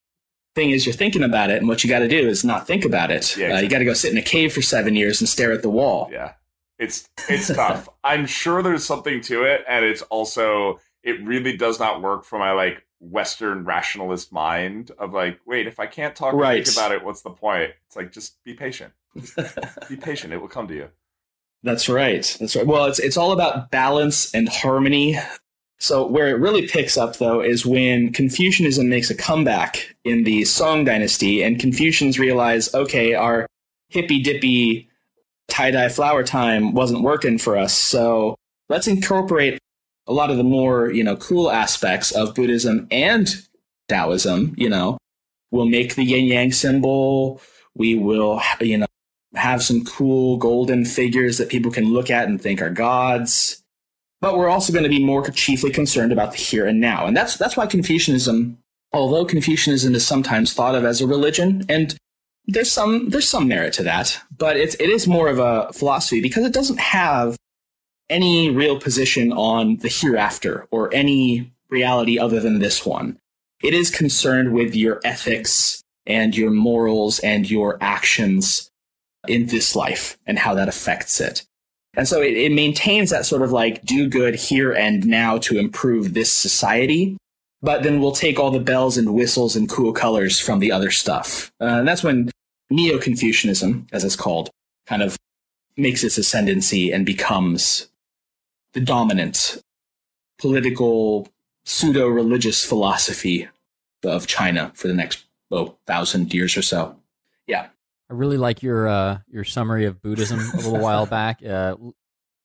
[0.54, 2.84] thing is, you're thinking about it, and what you got to do is not think
[2.84, 3.36] about it.
[3.36, 5.52] Yeah, uh, you got to go sit in a cave for seven years and stare
[5.52, 6.08] at the wall.
[6.10, 6.32] Yeah.
[6.78, 7.88] It's it's tough.
[8.04, 12.38] I'm sure there's something to it, and it's also it really does not work for
[12.38, 16.64] my like Western rationalist mind of like, wait, if I can't talk Right.
[16.64, 17.72] think about it, what's the point?
[17.86, 18.92] It's like just be patient.
[19.88, 20.32] Be patient.
[20.32, 20.88] It will come to you.
[21.62, 22.36] That's right.
[22.40, 22.66] That's right.
[22.66, 25.18] Well, it's it's all about balance and harmony.
[25.78, 30.44] So where it really picks up though is when Confucianism makes a comeback in the
[30.44, 33.46] Song dynasty and Confucians realize, okay, our
[33.88, 34.88] hippy dippy
[35.48, 37.72] tie-dye flower time wasn't working for us.
[37.74, 38.36] So
[38.68, 39.58] let's incorporate
[40.06, 43.28] a lot of the more, you know, cool aspects of Buddhism and
[43.88, 44.98] Taoism, you know.
[45.50, 47.40] We'll make the yin yang symbol.
[47.74, 48.86] We will, you know,
[49.34, 53.62] have some cool golden figures that people can look at and think are gods.
[54.20, 57.06] But we're also going to be more chiefly concerned about the here and now.
[57.06, 58.58] And that's that's why Confucianism,
[58.92, 61.96] although Confucianism is sometimes thought of as a religion, and
[62.46, 66.20] there's some there's some merit to that, but it's it is more of a philosophy
[66.20, 67.36] because it doesn't have
[68.08, 73.18] any real position on the hereafter or any reality other than this one.
[73.62, 78.70] It is concerned with your ethics and your morals and your actions
[79.26, 81.44] in this life and how that affects it.
[81.94, 85.58] And so it, it maintains that sort of like do good here and now to
[85.58, 87.16] improve this society.
[87.62, 90.90] But then we'll take all the bells and whistles and cool colors from the other
[90.90, 91.50] stuff.
[91.60, 92.30] Uh, and that's when
[92.70, 94.50] Neo Confucianism, as it's called,
[94.86, 95.16] kind of
[95.76, 97.88] makes its ascendancy and becomes
[98.76, 99.56] the dominant
[100.38, 101.26] political
[101.64, 103.48] pseudo religious philosophy
[104.04, 106.94] of China for the next oh, thousand years or so.
[107.46, 107.68] Yeah.
[108.10, 111.42] I really like your uh, your summary of Buddhism a little while back.
[111.42, 111.76] Uh,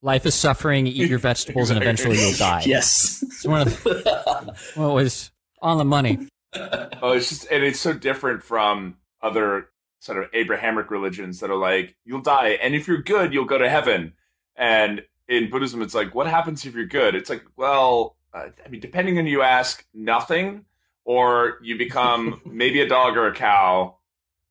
[0.01, 0.87] life is suffering.
[0.87, 2.63] Eat your vegetables, and eventually you'll die.
[2.65, 3.21] Yes.
[3.21, 6.29] It's one of the, well, it was on the money.
[6.55, 9.67] Oh, it's just and it's so different from other
[9.99, 13.57] sort of Abrahamic religions that are like you'll die, and if you're good, you'll go
[13.57, 14.13] to heaven.
[14.55, 17.15] And in Buddhism, it's like, what happens if you're good?
[17.15, 20.65] It's like, well, uh, I mean, depending on you ask, nothing,
[21.05, 23.95] or you become maybe a dog or a cow,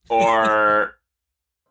[0.08, 0.94] or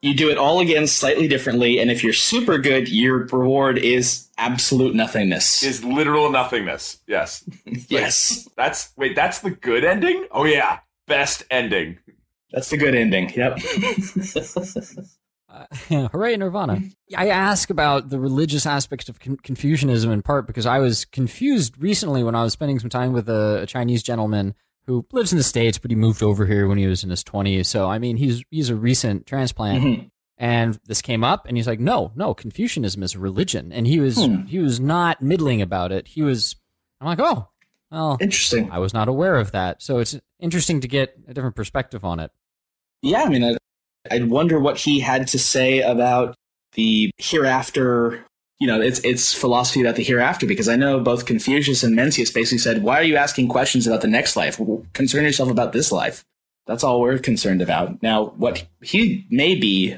[0.01, 4.29] You do it all again slightly differently, and if you're super good, your reward is
[4.37, 5.61] absolute nothingness.
[5.61, 7.01] is literal nothingness.
[7.05, 7.43] Yes,
[7.89, 8.47] yes.
[8.55, 10.25] that's wait, that's the good ending.
[10.31, 11.99] Oh yeah, best ending.
[12.53, 13.29] That's the good ending.
[13.35, 13.59] Yep.
[15.89, 16.81] Hooray, Nirvana.
[17.15, 21.81] I ask about the religious aspect of con- Confucianism in part because I was confused
[21.81, 24.55] recently when I was spending some time with a, a Chinese gentleman
[24.85, 27.23] who lives in the States, but he moved over here when he was in his
[27.23, 27.65] 20s.
[27.67, 29.83] So, I mean, he's, he's a recent transplant.
[29.83, 30.11] Mhm.
[30.37, 33.71] And this came up and he's like, no, no, Confucianism is religion.
[33.73, 34.43] And he was, Hmm.
[34.45, 36.07] he was not middling about it.
[36.07, 36.55] He was,
[37.01, 37.49] I'm like, oh,
[37.91, 38.71] well, Interesting.
[38.71, 39.81] I was not aware of that.
[39.81, 42.31] So it's interesting to get a different perspective on it.
[43.01, 43.57] Yeah, I mean,
[44.09, 46.35] I, I'd wonder what he had to say about
[46.73, 48.25] the hereafter.
[48.59, 52.33] You know, it's it's philosophy about the hereafter because I know both Confucius and Mencius
[52.33, 54.59] basically said, "Why are you asking questions about the next life?
[54.93, 56.23] Concern yourself about this life."
[56.67, 58.01] That's all we're concerned about.
[58.03, 59.97] Now, what he may be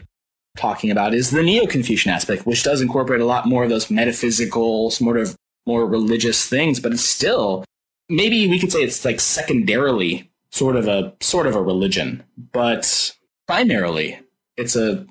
[0.55, 4.91] talking about is the Neo-Confucian aspect, which does incorporate a lot more of those metaphysical,
[4.91, 5.35] sort of
[5.65, 7.65] more religious things, but it's still
[8.09, 13.15] maybe we could say it's like secondarily sort of a sort of a religion, but
[13.51, 14.19] primarily
[14.57, 15.05] it's a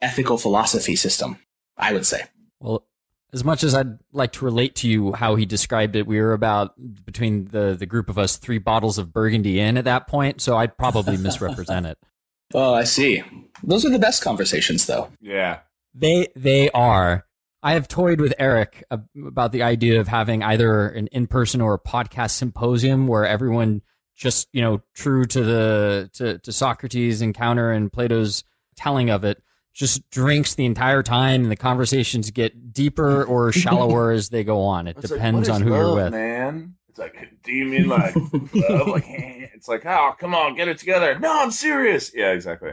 [0.00, 1.38] ethical philosophy system.
[1.76, 2.22] I would say.
[2.60, 2.86] Well,
[3.32, 6.32] as much as I'd like to relate to you how he described it, we were
[6.32, 6.74] about
[7.04, 10.56] between the the group of us three bottles of Burgundy in at that point, so
[10.56, 11.98] I'd probably misrepresent it.
[12.54, 13.22] Oh, I see.
[13.62, 15.08] Those are the best conversations, though.
[15.22, 15.60] Yeah,
[15.94, 17.24] They they are.
[17.62, 21.72] I have toyed with Eric about the idea of having either an in person or
[21.72, 23.80] a podcast symposium where everyone
[24.14, 28.44] just you know true to the to, to Socrates' encounter and Plato's
[28.76, 29.42] telling of it
[29.74, 34.60] just drinks the entire time and the conversations get deeper or shallower as they go
[34.60, 34.86] on.
[34.86, 36.12] It It's depends what on is who you're with.
[36.12, 36.74] man.
[36.90, 38.14] It's like, do you mean like
[38.54, 38.88] love?
[38.88, 41.18] Like, it's like, oh, come on, get it together.
[41.18, 42.12] No, I'm serious.
[42.14, 42.72] Yeah, exactly.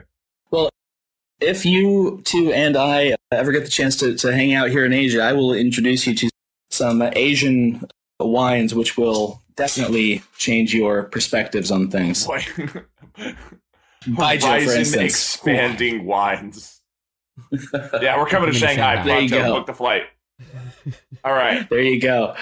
[0.51, 0.69] Well,
[1.39, 4.91] if you two and I ever get the chance to, to hang out here in
[4.91, 6.29] Asia, I will introduce you to
[6.69, 7.87] some Asian
[8.19, 12.25] wines, which will definitely change your perspectives on things.
[14.05, 14.95] Baijiu, for instance.
[14.95, 16.77] expanding wines.
[18.01, 18.95] Yeah, we're coming to Shanghai.
[18.95, 19.03] Shanghai.
[19.05, 19.53] There you go.
[19.55, 20.03] book the flight.
[21.23, 21.65] All right.
[21.69, 22.35] There you go.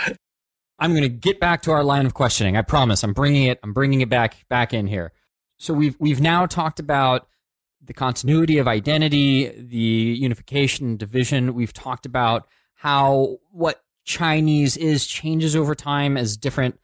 [0.80, 2.58] I'm going to get back to our line of questioning.
[2.58, 3.04] I promise.
[3.04, 3.60] I'm bringing it.
[3.64, 5.12] I'm bringing it back back in here.
[5.58, 7.28] So we've we've now talked about
[7.80, 11.54] the continuity of identity, the unification and division.
[11.54, 16.80] We've talked about how what Chinese is changes over time as different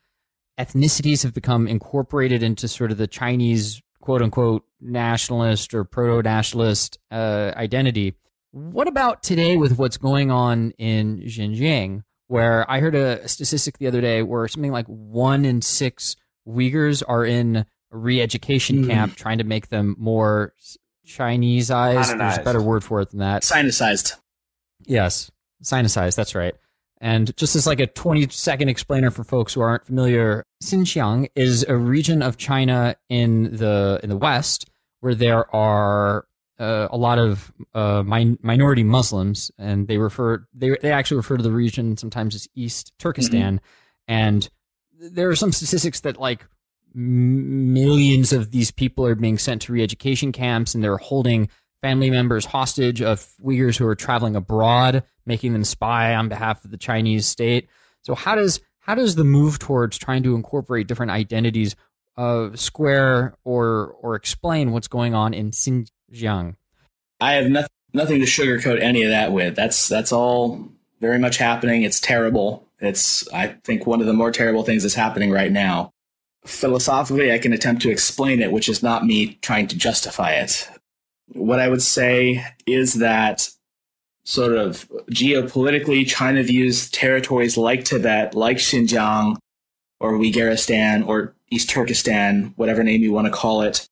[0.60, 6.98] ethnicities have become incorporated into sort of the Chinese quote unquote nationalist or proto nationalist
[7.12, 8.16] uh, identity.
[8.52, 13.88] What about today with what's going on in Xinjiang, where I heard a statistic the
[13.88, 16.16] other day where something like one in six
[16.48, 17.56] Uyghurs are in
[17.92, 18.88] a re education Mm.
[18.90, 20.54] camp trying to make them more
[21.06, 22.18] Chineseized.
[22.18, 23.42] There's a better word for it than that.
[23.44, 24.16] Sinicized.
[24.86, 25.30] Yes,
[25.64, 26.16] sinicized.
[26.16, 26.56] That's right.
[27.02, 31.66] And just as like a 20 second explainer for folks who aren't familiar, Xinjiang is
[31.68, 34.70] a region of China in the in the west
[35.02, 36.26] where there are
[36.60, 41.36] uh, a lot of uh, min- minority Muslims, and they refer they they actually refer
[41.36, 43.60] to the region sometimes as East Turkestan,
[44.08, 44.50] and
[44.98, 46.46] there are some statistics that like
[46.94, 51.50] millions of these people are being sent to re-education camps, and they're holding
[51.84, 56.72] family members hostage of Uyghurs who are traveling abroad, making them spy on behalf of
[56.72, 57.68] the Chinese state.
[58.02, 61.76] So how does how does the move towards trying to incorporate different identities
[62.18, 66.56] uh, square or or explain what's going on in Xinjiang?
[67.20, 69.56] I have nothing nothing to sugarcoat any of that with.
[69.56, 70.70] That's that's all
[71.02, 71.84] very much happening.
[71.84, 72.66] It's terrible.
[72.80, 75.92] It's I think one of the more terrible things that's happening right now.
[76.46, 80.70] Philosophically, I can attempt to explain it, which is not me trying to justify it.
[81.34, 83.50] What I would say is that
[84.26, 89.38] sort of geopolitically, China views territories like Tibet, like Xinjiang,
[90.00, 93.88] or Uyghuristan, or East Turkestan, whatever name you want to call it.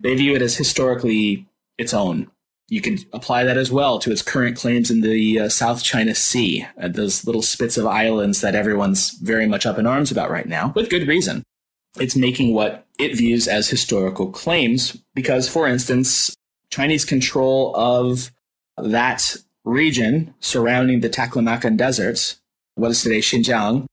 [0.00, 1.46] They view it as historically
[1.78, 2.30] its own.
[2.68, 6.14] You could apply that as well to its current claims in the uh, South China
[6.14, 10.30] Sea, uh, those little spits of islands that everyone's very much up in arms about
[10.30, 11.42] right now, with good reason.
[11.98, 16.34] It's making what it views as historical claims because, for instance,
[16.72, 18.32] Chinese control of
[18.78, 22.40] that region surrounding the Taklamakan deserts,
[22.76, 23.84] what is today Xinjiang,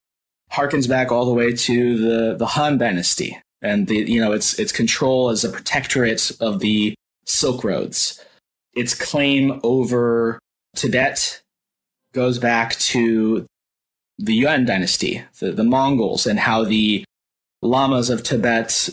[0.54, 4.58] harkens back all the way to the, the Han Dynasty and the you know its
[4.58, 8.24] its control as a protectorate of the Silk Roads.
[8.74, 10.40] Its claim over
[10.76, 11.42] Tibet
[12.14, 13.46] goes back to
[14.18, 17.04] the Yuan dynasty, the, the Mongols, and how the
[17.62, 18.90] lamas of Tibet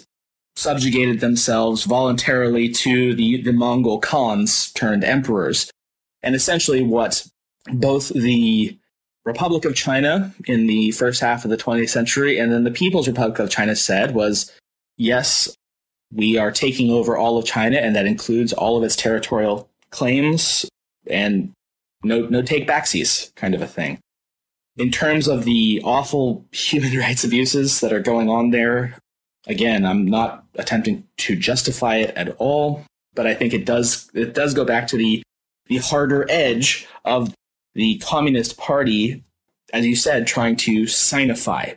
[0.57, 5.71] subjugated themselves voluntarily to the, the Mongol Khans turned emperors.
[6.23, 7.27] And essentially, what
[7.73, 8.79] both the
[9.25, 13.09] Republic of China in the first half of the 20th century and then the People's
[13.09, 14.53] Republic of China said was
[14.97, 15.55] yes,
[16.13, 20.67] we are taking over all of China, and that includes all of its territorial claims
[21.09, 21.53] and
[22.03, 23.99] no, no take backsies kind of a thing.
[24.77, 28.97] In terms of the awful human rights abuses that are going on there,
[29.47, 32.85] again, I'm not attempting to justify it at all,
[33.15, 35.23] but I think it does it does go back to the
[35.67, 37.35] the harder edge of
[37.75, 39.25] the Communist Party,
[39.73, 41.77] as you said, trying to sinicize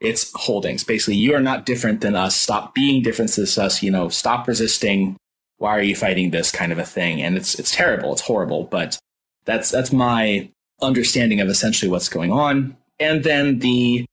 [0.00, 0.84] its holdings.
[0.84, 2.36] Basically, you are not different than us.
[2.36, 3.82] Stop being different than us.
[3.82, 5.16] You know, stop resisting.
[5.58, 7.22] Why are you fighting this kind of a thing?
[7.22, 8.12] And it's it's terrible.
[8.12, 8.64] It's horrible.
[8.64, 8.98] But
[9.44, 10.50] that's that's my
[10.80, 12.76] understanding of essentially what's going on.
[12.98, 14.06] And then the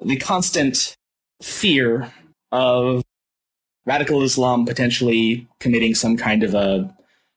[0.00, 0.94] the constant
[1.40, 2.12] fear
[2.50, 3.02] of
[3.84, 6.94] radical Islam potentially committing some kind of a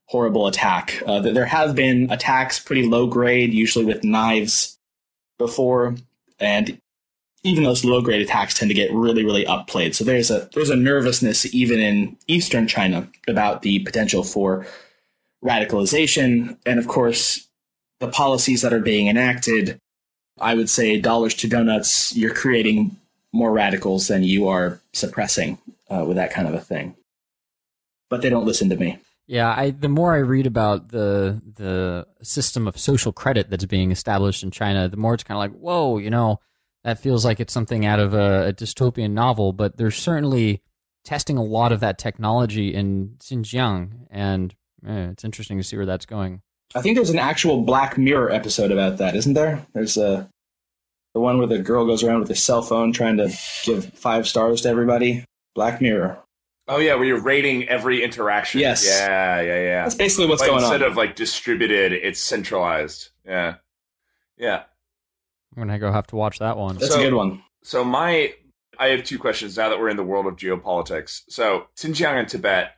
[0.07, 1.01] horrible attack.
[1.05, 4.77] Uh, there have been attacks pretty low grade, usually with knives
[5.37, 5.95] before,
[6.39, 6.79] and
[7.43, 9.95] even those low grade attacks tend to get really, really upplayed.
[9.95, 14.65] So there's a there's a nervousness even in eastern China about the potential for
[15.43, 17.47] radicalization, and of course
[17.99, 19.79] the policies that are being enacted.
[20.39, 22.15] I would say dollars to donuts.
[22.15, 22.97] You're creating
[23.31, 25.57] more radicals than you are suppressing
[25.89, 26.95] uh, with that kind of a thing.
[28.09, 28.99] But they don't listen to me.
[29.27, 33.91] Yeah, I the more I read about the the system of social credit that's being
[33.91, 36.39] established in China, the more it's kind of like, whoa, you know,
[36.83, 39.51] that feels like it's something out of a, a dystopian novel.
[39.51, 40.61] But they're certainly
[41.03, 44.53] testing a lot of that technology in Xinjiang, and
[44.87, 46.41] eh, it's interesting to see where that's going.
[46.75, 49.65] I think there's an actual Black Mirror episode about that, isn't there?
[49.73, 50.29] There's a
[51.15, 53.33] the one where the girl goes around with her cell phone trying to
[53.63, 55.23] give five stars to everybody.
[55.55, 56.19] Black Mirror.
[56.67, 58.59] Oh yeah, where you're rating every interaction.
[58.59, 58.85] Yes.
[58.87, 59.83] Yeah, yeah, yeah.
[59.83, 60.81] That's basically what's But going instead on.
[60.81, 63.09] Instead of like distributed, it's centralized.
[63.25, 63.55] Yeah.
[64.37, 64.63] Yeah.
[65.55, 66.77] I'm gonna go have to watch that one.
[66.77, 67.41] That's So- a good one.
[67.63, 68.33] So my
[68.77, 71.21] I have two questions now that we're in the world of geopolitics.
[71.29, 72.71] So Xinjiang and Tibet,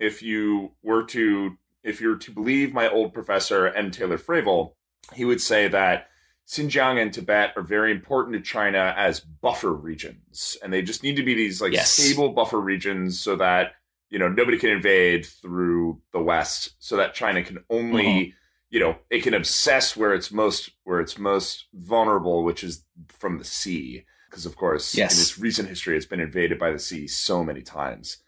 [0.00, 3.90] if you were to if you're to believe my old professor M.
[3.90, 4.72] Taylor Fravel,
[5.12, 6.08] he would say that
[6.54, 10.56] Xinjiang and Tibet are very important to China as buffer regions.
[10.62, 11.90] And they just need to be these like Yes.
[11.90, 13.72] stable buffer regions so that,
[14.10, 18.32] you know, nobody can invade through the West, so that China can only, Mhm.
[18.70, 23.38] you know, it can obsess where it's most where it's most vulnerable, which is from
[23.38, 24.04] the sea.
[24.30, 25.14] Because of course, yes.
[25.14, 28.18] in its recent history, it's been invaded by the sea so many times.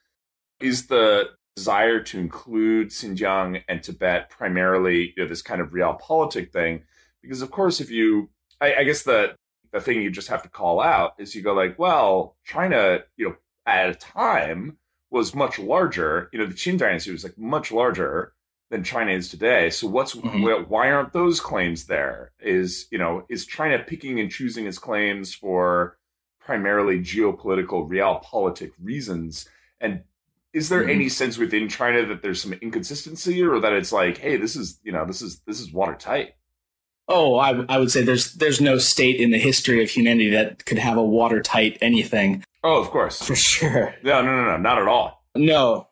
[0.60, 6.52] Is the desire to include Xinjiang and Tibet primarily you know, this kind of realpolitik
[6.52, 6.82] thing?
[7.22, 9.36] Because of course, if you, I, I guess the
[9.72, 13.28] the thing you just have to call out is you go like, well, China, you
[13.28, 13.36] know,
[13.66, 14.78] at a time
[15.10, 16.28] was much larger.
[16.32, 18.32] You know, the Qin dynasty was like much larger
[18.70, 19.70] than China is today.
[19.70, 20.70] So what's mm-hmm.
[20.70, 22.32] why aren't those claims there?
[22.40, 25.98] Is you know is China picking and choosing its claims for
[26.40, 29.48] primarily geopolitical realpolitik reasons?
[29.80, 30.02] And
[30.52, 30.90] is there mm-hmm.
[30.90, 34.80] any sense within China that there's some inconsistency, or that it's like, hey, this is
[34.82, 36.34] you know this is this is watertight?
[37.08, 40.64] Oh, I, I would say there's there's no state in the history of humanity that
[40.66, 42.44] could have a watertight anything.
[42.64, 43.94] Oh, of course, for sure.
[44.02, 45.22] No, no, no, no, not at all.
[45.36, 45.88] No,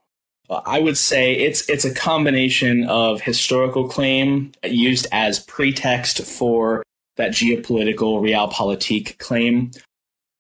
[0.51, 6.83] I would say it's it's a combination of historical claim used as pretext for
[7.17, 9.71] that geopolitical realpolitik claim.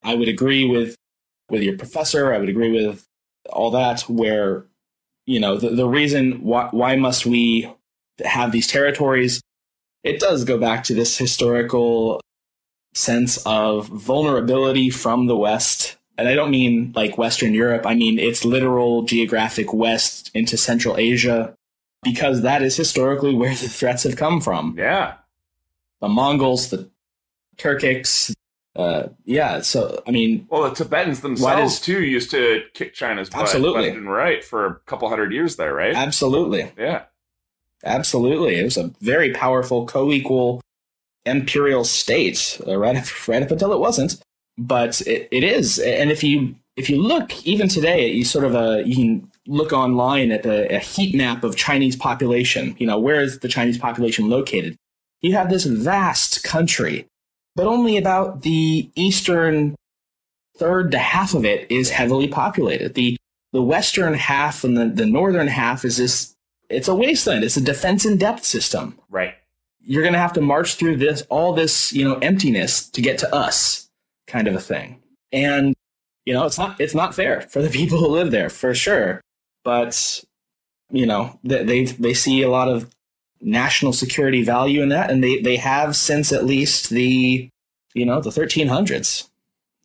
[0.02, 0.96] I would agree with
[1.48, 2.34] with your professor.
[2.34, 3.06] I would agree with
[3.48, 4.02] all that.
[4.02, 4.66] Where
[5.26, 7.72] you know the, the reason why why must we
[8.24, 9.40] have these territories?
[10.04, 12.20] It does go back to this historical
[12.94, 18.18] sense of vulnerability from the West and I don't mean like Western Europe, I mean
[18.18, 21.54] its literal geographic west into Central Asia,
[22.02, 24.76] because that is historically where the threats have come from.
[24.78, 25.14] Yeah.
[26.00, 26.90] The Mongols, the
[27.56, 28.34] Turkics,
[28.76, 29.60] uh, yeah.
[29.60, 33.82] So, I mean, well, the Tibetans themselves too used to kick China's butt absolutely.
[33.82, 35.94] left and right for a couple hundred years there, right?
[35.94, 36.72] Absolutely.
[36.76, 37.04] Yeah.
[37.84, 38.56] Absolutely.
[38.56, 40.60] It was a very powerful, co-equal
[41.26, 44.22] imperial state, uh, right, up, right up until it wasn't
[44.58, 45.78] but it, it is.
[45.78, 49.72] And if you if you look even today, you sort of a you can look
[49.72, 52.74] online at a, a heat map of Chinese population.
[52.78, 54.76] You know, where is the Chinese population located?
[55.20, 57.06] You have this vast country,
[57.56, 59.74] but only about the eastern
[60.56, 62.94] third to half of it is heavily populated.
[62.94, 63.16] The
[63.52, 66.33] the western half and the, the northern half is this
[66.74, 67.44] it's a wasteland.
[67.44, 68.98] It's a defense in depth system.
[69.10, 69.34] Right.
[69.80, 73.34] You're gonna have to march through this all this, you know, emptiness to get to
[73.34, 73.90] us
[74.26, 75.02] kind of a thing.
[75.32, 75.74] And
[76.24, 79.20] you know, it's not it's not fair for the people who live there for sure.
[79.62, 80.24] But
[80.90, 82.90] you know, they they, they see a lot of
[83.40, 87.48] national security value in that, and they they have since at least the
[87.94, 89.28] you know the 1300s.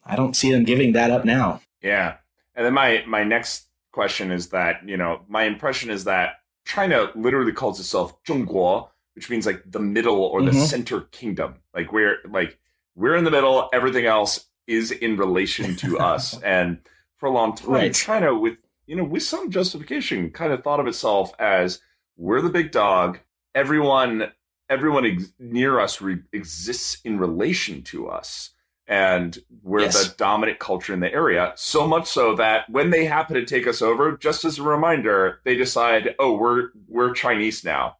[0.06, 1.62] I don't see them giving that up now.
[1.82, 2.18] Yeah,
[2.56, 7.12] and then my my next question is that you know my impression is that China
[7.16, 10.66] literally calls itself Zhongguo, which means like the middle or the mm-hmm.
[10.66, 11.55] center kingdom.
[11.74, 12.57] Like we're like
[12.95, 13.70] we're in the middle.
[13.74, 16.39] Everything else is in relation to us.
[16.41, 16.80] and
[17.18, 17.93] for a long time, right.
[17.93, 18.57] China, with
[18.88, 21.80] you know, with some justification, kind of thought of itself as
[22.18, 23.20] we're the big dog.
[23.53, 24.32] Everyone,
[24.70, 28.51] everyone ex- near us re- exists in relation to us,
[28.90, 30.10] and we're yes.
[30.10, 31.54] the dominant culture in the area.
[31.56, 35.40] So much so that when they happen to take us over, just as a reminder,
[35.46, 37.96] they decide, oh, we're we're Chinese now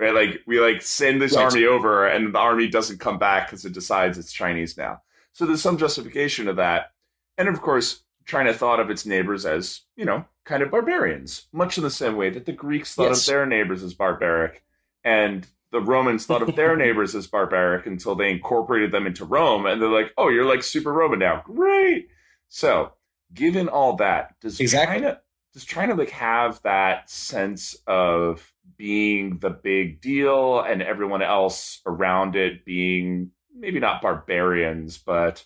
[0.00, 0.14] right?
[0.14, 1.44] Like we like send this right.
[1.44, 5.02] army over, and the army doesn't come back because it decides it's Chinese now.
[5.32, 6.92] So there's some justification of that,
[7.38, 11.76] and of course, China thought of its neighbors as you know kind of barbarians, much
[11.76, 13.28] in the same way that the Greeks thought yes.
[13.28, 14.64] of their neighbors as barbaric,
[15.04, 19.66] and the Romans thought of their neighbors as barbaric until they incorporated them into Rome,
[19.66, 22.08] and they're like, oh, you're like super Roman now, great.
[22.48, 22.92] So,
[23.32, 25.00] given all that, does exactly.
[25.00, 25.20] China
[25.52, 32.36] does China like have that sense of being the big deal and everyone else around
[32.36, 35.44] it being maybe not barbarians, but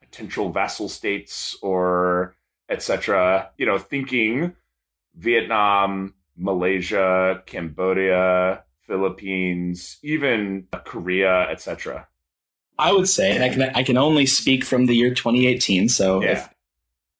[0.00, 2.36] potential vassal states or
[2.68, 3.50] etc.
[3.58, 4.54] You know, thinking
[5.14, 12.08] Vietnam, Malaysia, Cambodia, Philippines, even Korea, etc.
[12.78, 15.88] I would say, and I can I can only speak from the year 2018.
[15.88, 16.32] So yeah.
[16.32, 16.48] if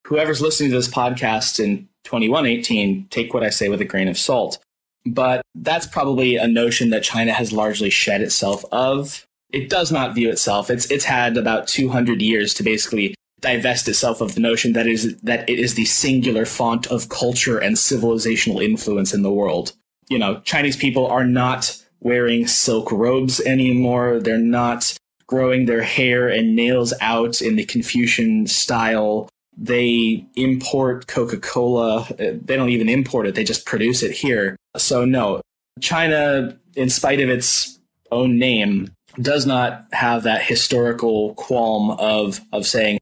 [0.07, 4.19] whoever's listening to this podcast in 2118, take what I say with a grain of
[4.19, 4.59] salt.
[5.07, 9.27] But that's probably a notion that China has largely shed itself of.
[9.53, 10.71] It does not view itself.
[10.71, 15.17] It's it's had about 200 years to basically divest itself of the notion that is
[15.19, 19.73] that it is the singular font of culture and civilizational influence in the world.
[20.09, 24.20] You know, Chinese people are not wearing silk robes anymore.
[24.20, 24.96] They're not
[25.26, 29.28] growing their hair and nails out in the Confucian style.
[29.57, 32.07] They import Coca Cola.
[32.18, 34.57] They don't even import it, they just produce it here.
[34.76, 35.40] So, no,
[35.80, 37.78] China, in spite of its
[38.12, 38.90] own name,
[39.20, 42.98] does not have that historical qualm of, of saying,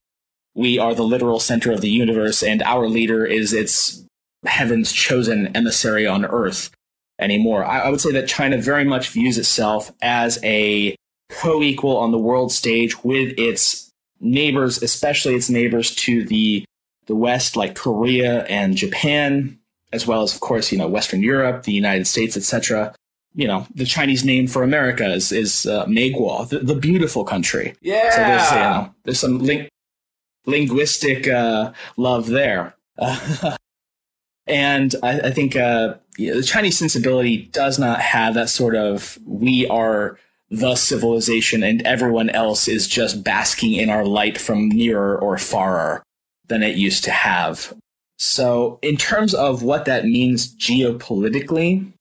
[0.54, 4.04] we are the literal center of the universe and our leader is its
[4.46, 6.70] heaven's chosen emissary on earth.
[7.18, 7.64] Anymore.
[7.64, 10.96] I, I would say that China very much views itself as a
[11.30, 13.90] co equal on the world stage with its
[14.20, 16.64] neighbors, especially its neighbors to the,
[17.06, 19.58] the West, like Korea and Japan,
[19.92, 22.94] as well as, of course, you know, Western Europe, the United States, etc.
[23.34, 27.74] You know, the Chinese name for America is, is uh, Meiguo, the, the beautiful country.
[27.80, 28.10] Yeah.
[28.10, 29.68] So there's, you know, there's some ling-
[30.46, 32.74] linguistic uh, love there.
[34.46, 39.66] and I, I think uh, the Chinese sensibility does not have that sort of we
[39.68, 40.18] are
[40.50, 46.02] the civilization and everyone else is just basking in our light from nearer or farer
[46.46, 47.74] than it used to have.
[48.16, 51.92] So, in terms of what that means geopolitically,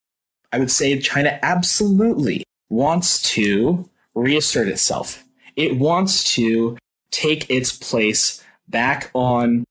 [0.52, 5.24] I would say China absolutely wants to reassert itself.
[5.56, 6.78] It wants to
[7.10, 9.64] take its place back on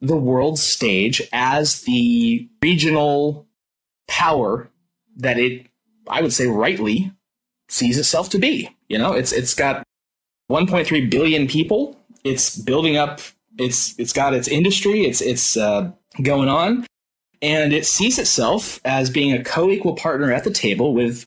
[0.00, 3.46] the world stage as the regional
[4.08, 4.70] power
[5.16, 5.66] that it,
[6.08, 7.12] I would say rightly,
[7.68, 8.68] sees itself to be.
[8.88, 9.84] You know, it's it's got
[10.50, 11.96] 1.3 billion people.
[12.24, 13.20] It's building up.
[13.58, 15.04] It's it's got its industry.
[15.04, 15.92] It's it's uh,
[16.22, 16.86] going on,
[17.42, 21.24] and it sees itself as being a co-equal partner at the table with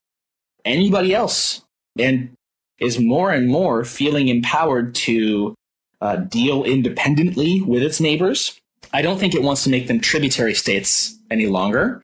[0.66, 1.64] anybody else,
[1.98, 2.32] and
[2.80, 5.56] is more and more feeling empowered to
[6.02, 8.60] uh, deal independently with its neighbors.
[8.94, 12.02] I don't think it wants to make them tributary states any longer.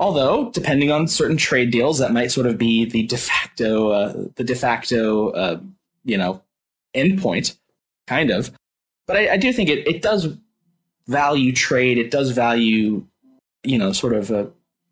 [0.00, 4.24] Although, depending on certain trade deals, that might sort of be the de facto, uh,
[4.34, 5.60] the de facto, uh,
[6.04, 6.42] you know,
[6.96, 7.56] endpoint,
[8.08, 8.50] kind of.
[9.06, 10.36] But I, I, do think it, it does
[11.06, 11.98] value trade.
[11.98, 13.06] It does value,
[13.62, 14.46] you know, sort of uh,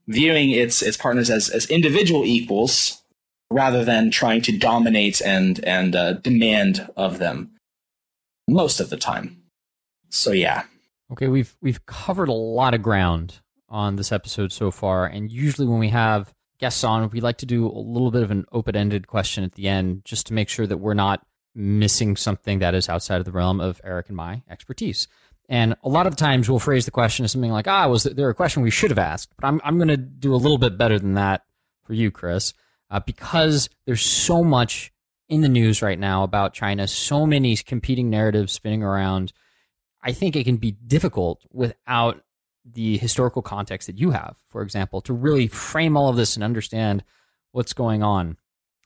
[0.07, 3.03] viewing its its partners as as individual equals
[3.51, 7.51] rather than trying to dominate and and uh, demand of them
[8.47, 9.43] most of the time.
[10.11, 10.65] So yeah.
[11.13, 15.07] Okay, we've we've covered a lot of ground on this episode so far.
[15.07, 18.31] And usually, when we have guests on, we like to do a little bit of
[18.31, 22.17] an open ended question at the end just to make sure that we're not missing
[22.17, 25.07] something that is outside of the realm of Eric and my expertise.
[25.51, 28.31] And a lot of times we'll phrase the question as something like, ah, was there
[28.31, 29.35] a question we should have asked?
[29.39, 31.45] But I'm, I'm going to do a little bit better than that
[31.85, 32.55] for you, Chris,
[32.91, 34.93] uh, because there's so much
[35.29, 39.33] in the news right now about China, so many competing narratives spinning around.
[40.03, 42.23] I think it can be difficult without
[42.65, 46.45] the historical context that you have, for example, to really frame all of this and
[46.45, 47.05] understand
[47.53, 48.37] what's going on.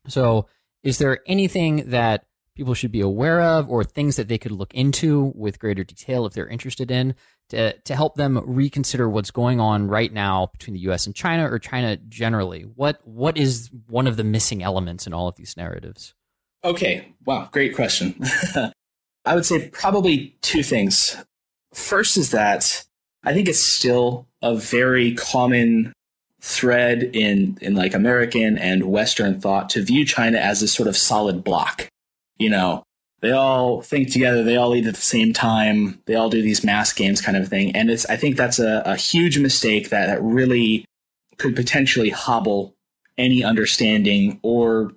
[0.09, 0.47] So,
[0.83, 4.73] is there anything that people should be aware of or things that they could look
[4.75, 7.15] into with greater detail if they're interested in
[7.51, 11.51] to, to help them reconsider what's going on right now between the US and China
[11.51, 12.63] or China generally?
[12.63, 16.15] What what is one of the missing elements in all of these narratives?
[16.65, 18.21] Okay, wow, great question.
[19.27, 21.17] I would say probably two things.
[21.75, 22.85] First is that
[23.25, 25.93] I think it's still a very common
[26.41, 30.97] thread in, in like American and Western thought to view China as this sort of
[30.97, 31.89] solid block.
[32.39, 32.85] You know,
[33.21, 36.63] they all think together, they all eat at the same time, they all do these
[36.63, 37.75] mass games kind of thing.
[37.75, 40.85] And it's, I think that's a, a huge mistake that, that really
[41.37, 42.75] could potentially hobble
[43.19, 44.93] any understanding or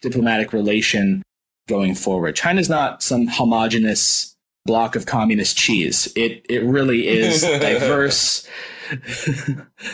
[0.00, 1.22] diplomatic relation
[1.68, 2.36] going forward.
[2.36, 6.12] China's not some homogenous block of communist cheese.
[6.16, 8.48] It it really is diverse.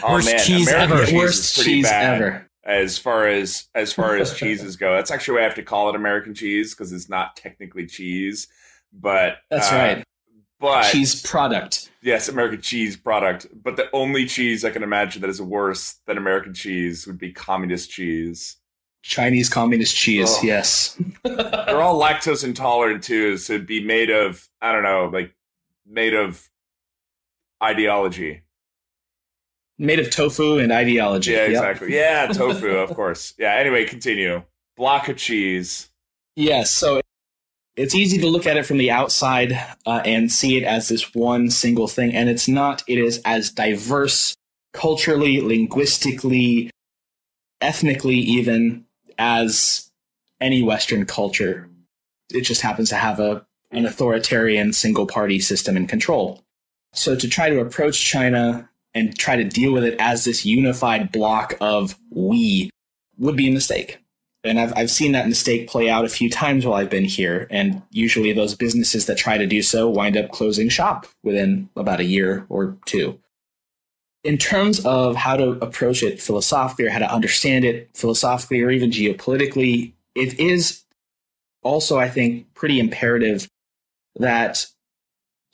[0.03, 1.07] oh worst man, cheese American ever.
[1.07, 2.47] Cheese worst cheese ever.
[2.65, 5.89] As far as as far as cheeses go, that's actually why I have to call
[5.89, 8.49] it American cheese because it's not technically cheese,
[8.93, 10.05] but that's uh, right.
[10.61, 11.91] But cheese product.
[12.03, 13.47] Yes, American cheese product.
[13.63, 17.33] But the only cheese I can imagine that is worse than American cheese would be
[17.33, 18.57] communist cheese.
[19.03, 20.41] Chinese communist cheese, oh.
[20.43, 21.01] yes.
[21.25, 25.35] They're all lactose intolerant too, so it'd be made of I don't know, like
[25.87, 26.49] made of
[27.63, 28.43] ideology.
[29.79, 31.33] Made of tofu and ideology.
[31.33, 31.93] Yeah, exactly.
[31.93, 32.29] Yep.
[32.29, 33.33] Yeah, tofu, of course.
[33.39, 34.43] Yeah, anyway, continue.
[34.77, 35.89] Block of cheese.
[36.37, 37.01] Yes, so
[37.77, 39.53] it's easy to look at it from the outside
[39.87, 42.83] uh, and see it as this one single thing, and it's not.
[42.87, 44.37] It is as diverse
[44.73, 46.71] culturally, linguistically,
[47.61, 48.85] ethnically, even
[49.21, 49.91] as
[50.41, 51.69] any Western culture.
[52.33, 56.43] It just happens to have a, an authoritarian single party system in control.
[56.95, 61.13] So to try to approach China and try to deal with it as this unified
[61.13, 62.71] block of we
[63.19, 63.99] would be a mistake.
[64.43, 67.47] And I've, I've seen that mistake play out a few times while I've been here.
[67.51, 72.01] And usually those businesses that try to do so wind up closing shop within about
[72.01, 73.21] a year or two
[74.23, 78.71] in terms of how to approach it philosophically or how to understand it philosophically or
[78.71, 80.85] even geopolitically, it is
[81.63, 83.49] also, I think, pretty imperative
[84.17, 84.67] that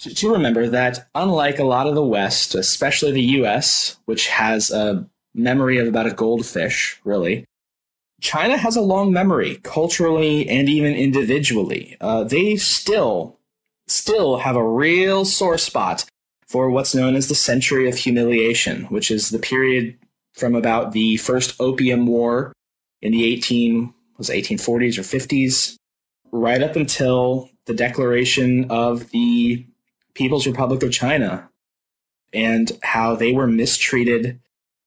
[0.00, 5.06] to, remember that unlike a lot of the West, especially the US, which has a
[5.34, 7.44] memory of about a goldfish, really.
[8.20, 11.96] China has a long memory, culturally and even individually.
[12.00, 13.38] Uh, they still,
[13.86, 16.04] still have a real sore spot
[16.56, 19.94] for what's known as the Century of Humiliation, which is the period
[20.32, 22.50] from about the first Opium War
[23.02, 25.76] in the 18 was 1840s or 50s,
[26.32, 29.66] right up until the declaration of the
[30.14, 31.46] People's Republic of China,
[32.32, 34.40] and how they were mistreated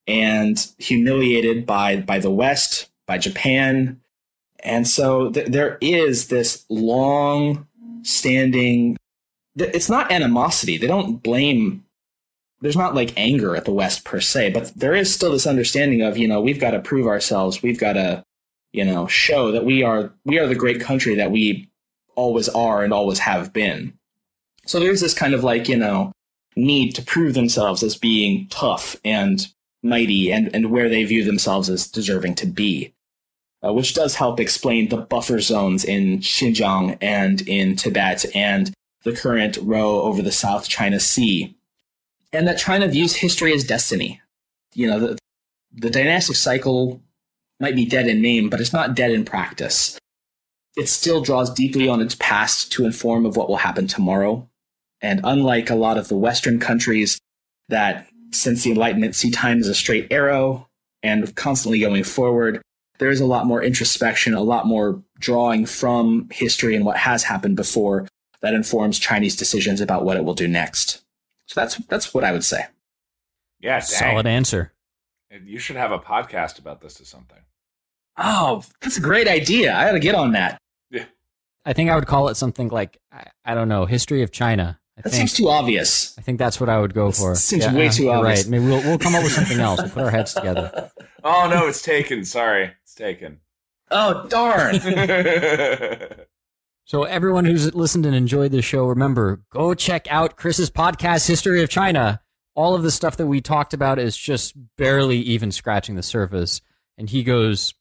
[0.07, 4.01] and humiliated by by the West, by Japan,
[4.63, 7.67] and so th- there is this long
[8.01, 8.97] standing
[9.61, 10.77] it's not animosity.
[10.77, 11.85] They don't blame.
[12.61, 16.01] There's not like anger at the West per se, but there is still this understanding
[16.01, 17.63] of you know we've got to prove ourselves.
[17.63, 18.23] We've got to
[18.71, 21.69] you know show that we are we are the great country that we
[22.15, 23.93] always are and always have been.
[24.65, 26.11] So there's this kind of like you know
[26.55, 29.47] need to prove themselves as being tough and
[29.81, 32.93] mighty and and where they view themselves as deserving to be.
[33.61, 38.71] Uh, which does help explain the buffer zones in Xinjiang and in Tibet and
[39.03, 41.55] the current row over the South China Sea,
[42.33, 44.21] and that China views history as destiny.
[44.73, 45.17] You know, the,
[45.73, 47.01] the dynastic cycle
[47.59, 49.97] might be dead in name, but it's not dead in practice.
[50.77, 54.47] It still draws deeply on its past to inform of what will happen tomorrow.
[55.01, 57.19] And unlike a lot of the Western countries
[57.69, 60.67] that, since the Enlightenment, see time as a straight arrow
[61.01, 62.61] and constantly going forward,
[62.99, 67.23] there is a lot more introspection, a lot more drawing from history and what has
[67.23, 68.07] happened before
[68.41, 71.01] that informs Chinese decisions about what it will do next.
[71.47, 72.65] So that's that's what I would say.
[73.59, 73.87] Yeah, dang.
[73.87, 74.73] Solid answer.
[75.45, 77.37] You should have a podcast about this or something.
[78.17, 79.75] Oh, that's a great idea.
[79.75, 80.59] I got to get on that.
[80.89, 81.05] Yeah.
[81.65, 84.79] I think I would call it something like I, I don't know, history of China.
[84.97, 86.17] I That think, seems too obvious.
[86.17, 87.35] I think that's what I would go for.
[87.35, 88.43] seems way too you're obvious.
[88.43, 88.49] Right.
[88.51, 89.81] Maybe we'll we'll come up with something else.
[89.81, 90.91] We'll put our heads together.
[91.21, 92.23] Oh no, it's taken.
[92.23, 93.41] Sorry, it's taken.
[93.91, 94.75] Oh, darn.
[96.89, 101.61] So everyone who's listened and enjoyed the show, remember, go check out Chris's podcast, History
[101.61, 102.19] of China.
[102.55, 106.61] All of the stuff that we talked about is just barely even scratching the surface.
[106.97, 107.75] And he goes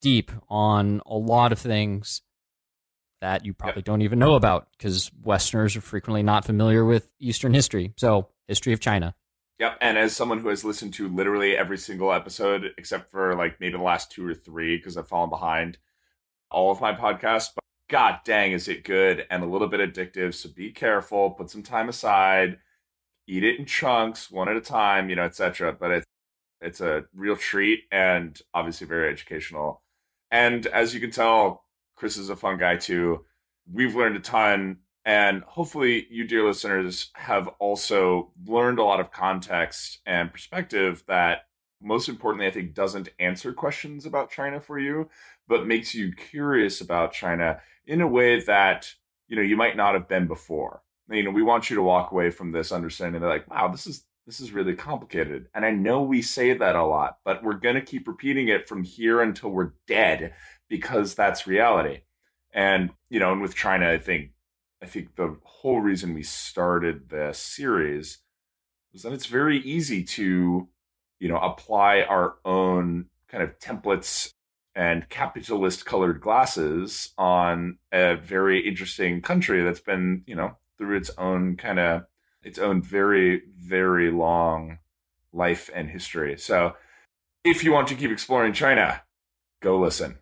[0.00, 2.22] deep on a lot of things
[3.20, 7.54] that you probably don't even know about because Westerners are frequently not familiar with Eastern
[7.54, 7.92] history.
[7.96, 9.16] So, History of China.
[9.58, 13.58] Yep, and as someone who has listened to literally every single episode except for like
[13.58, 15.78] maybe the last two or three because I've fallen behind
[16.48, 17.48] all of my podcasts,
[17.92, 21.62] god dang is it good and a little bit addictive, so be careful, put some
[21.62, 22.58] time aside,
[23.28, 25.72] eat it in chunks, one at a time, you know, etc.
[25.78, 26.06] But it's
[26.60, 29.82] it's a real treat and obviously very educational.
[30.30, 31.64] And as you can tell,
[31.96, 33.26] Chris is a fun guy too.
[33.70, 39.10] We've learned a ton and hopefully, you, dear listeners, have also learned a lot of
[39.10, 41.46] context and perspective that,
[41.80, 45.10] most importantly, I think doesn't answer questions about China for you,
[45.52, 48.94] but makes you curious about China in a way that
[49.28, 50.82] you know you might not have been before.
[51.10, 53.86] You know, we want you to walk away from this understanding that, like, wow, this
[53.86, 55.48] is this is really complicated.
[55.54, 58.66] And I know we say that a lot, but we're going to keep repeating it
[58.66, 60.32] from here until we're dead
[60.70, 62.00] because that's reality.
[62.54, 64.30] And you know, and with China, I think
[64.82, 68.20] I think the whole reason we started this series
[68.90, 70.68] was that it's very easy to,
[71.18, 74.32] you know, apply our own kind of templates
[74.74, 81.10] and capitalist colored glasses on a very interesting country that's been, you know, through its
[81.18, 82.04] own kind of
[82.42, 84.78] its own very very long
[85.32, 86.38] life and history.
[86.38, 86.74] So,
[87.44, 89.02] if you want to keep exploring China,
[89.60, 90.18] go listen.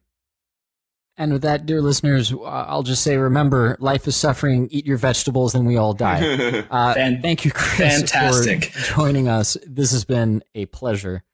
[1.17, 4.97] And with that, dear listeners, uh, I'll just say remember, life is suffering, eat your
[4.97, 6.65] vegetables, and we all die.
[6.71, 8.67] Uh, Fan- thank you, Chris, fantastic.
[8.67, 9.57] for joining us.
[9.67, 11.25] This has been a pleasure.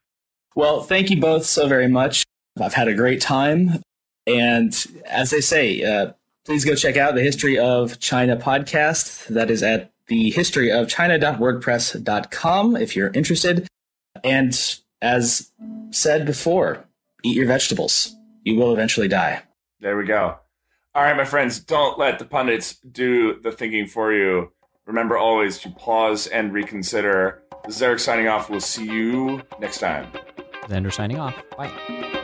[0.54, 2.24] Well, thank you both so very much.
[2.60, 3.82] I've had a great time.
[4.26, 4.74] And
[5.06, 6.12] as they say, uh,
[6.44, 9.26] please go check out the History of China podcast.
[9.28, 13.68] That is at the historyofchina.wordpress.com if you're interested.
[14.24, 15.52] And as
[15.90, 16.84] said before,
[17.22, 18.14] eat your vegetables.
[18.44, 19.42] You will eventually die.
[19.80, 20.38] There we go.
[20.94, 24.52] All right, my friends, don't let the pundits do the thinking for you.
[24.86, 27.42] Remember always to pause and reconsider.
[27.66, 28.48] This is Eric signing off.
[28.48, 30.10] We'll see you next time.
[30.68, 31.34] Xander signing off.
[31.56, 32.15] Bye.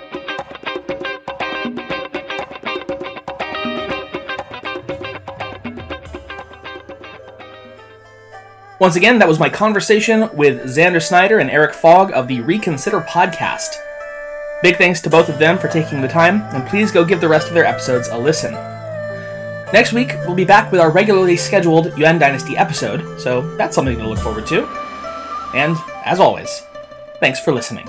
[8.83, 13.01] Once again, that was my conversation with Xander Snyder and Eric Fogg of the Reconsider
[13.03, 13.77] podcast.
[14.61, 17.29] Big thanks to both of them for taking the time, and please go give the
[17.29, 18.55] rest of their episodes a listen.
[19.73, 23.97] Next week, we'll be back with our regularly scheduled Yuan Dynasty episode, so that's something
[23.99, 24.67] to look forward to.
[25.55, 26.67] And, as always,
[27.21, 27.89] thanks for listening.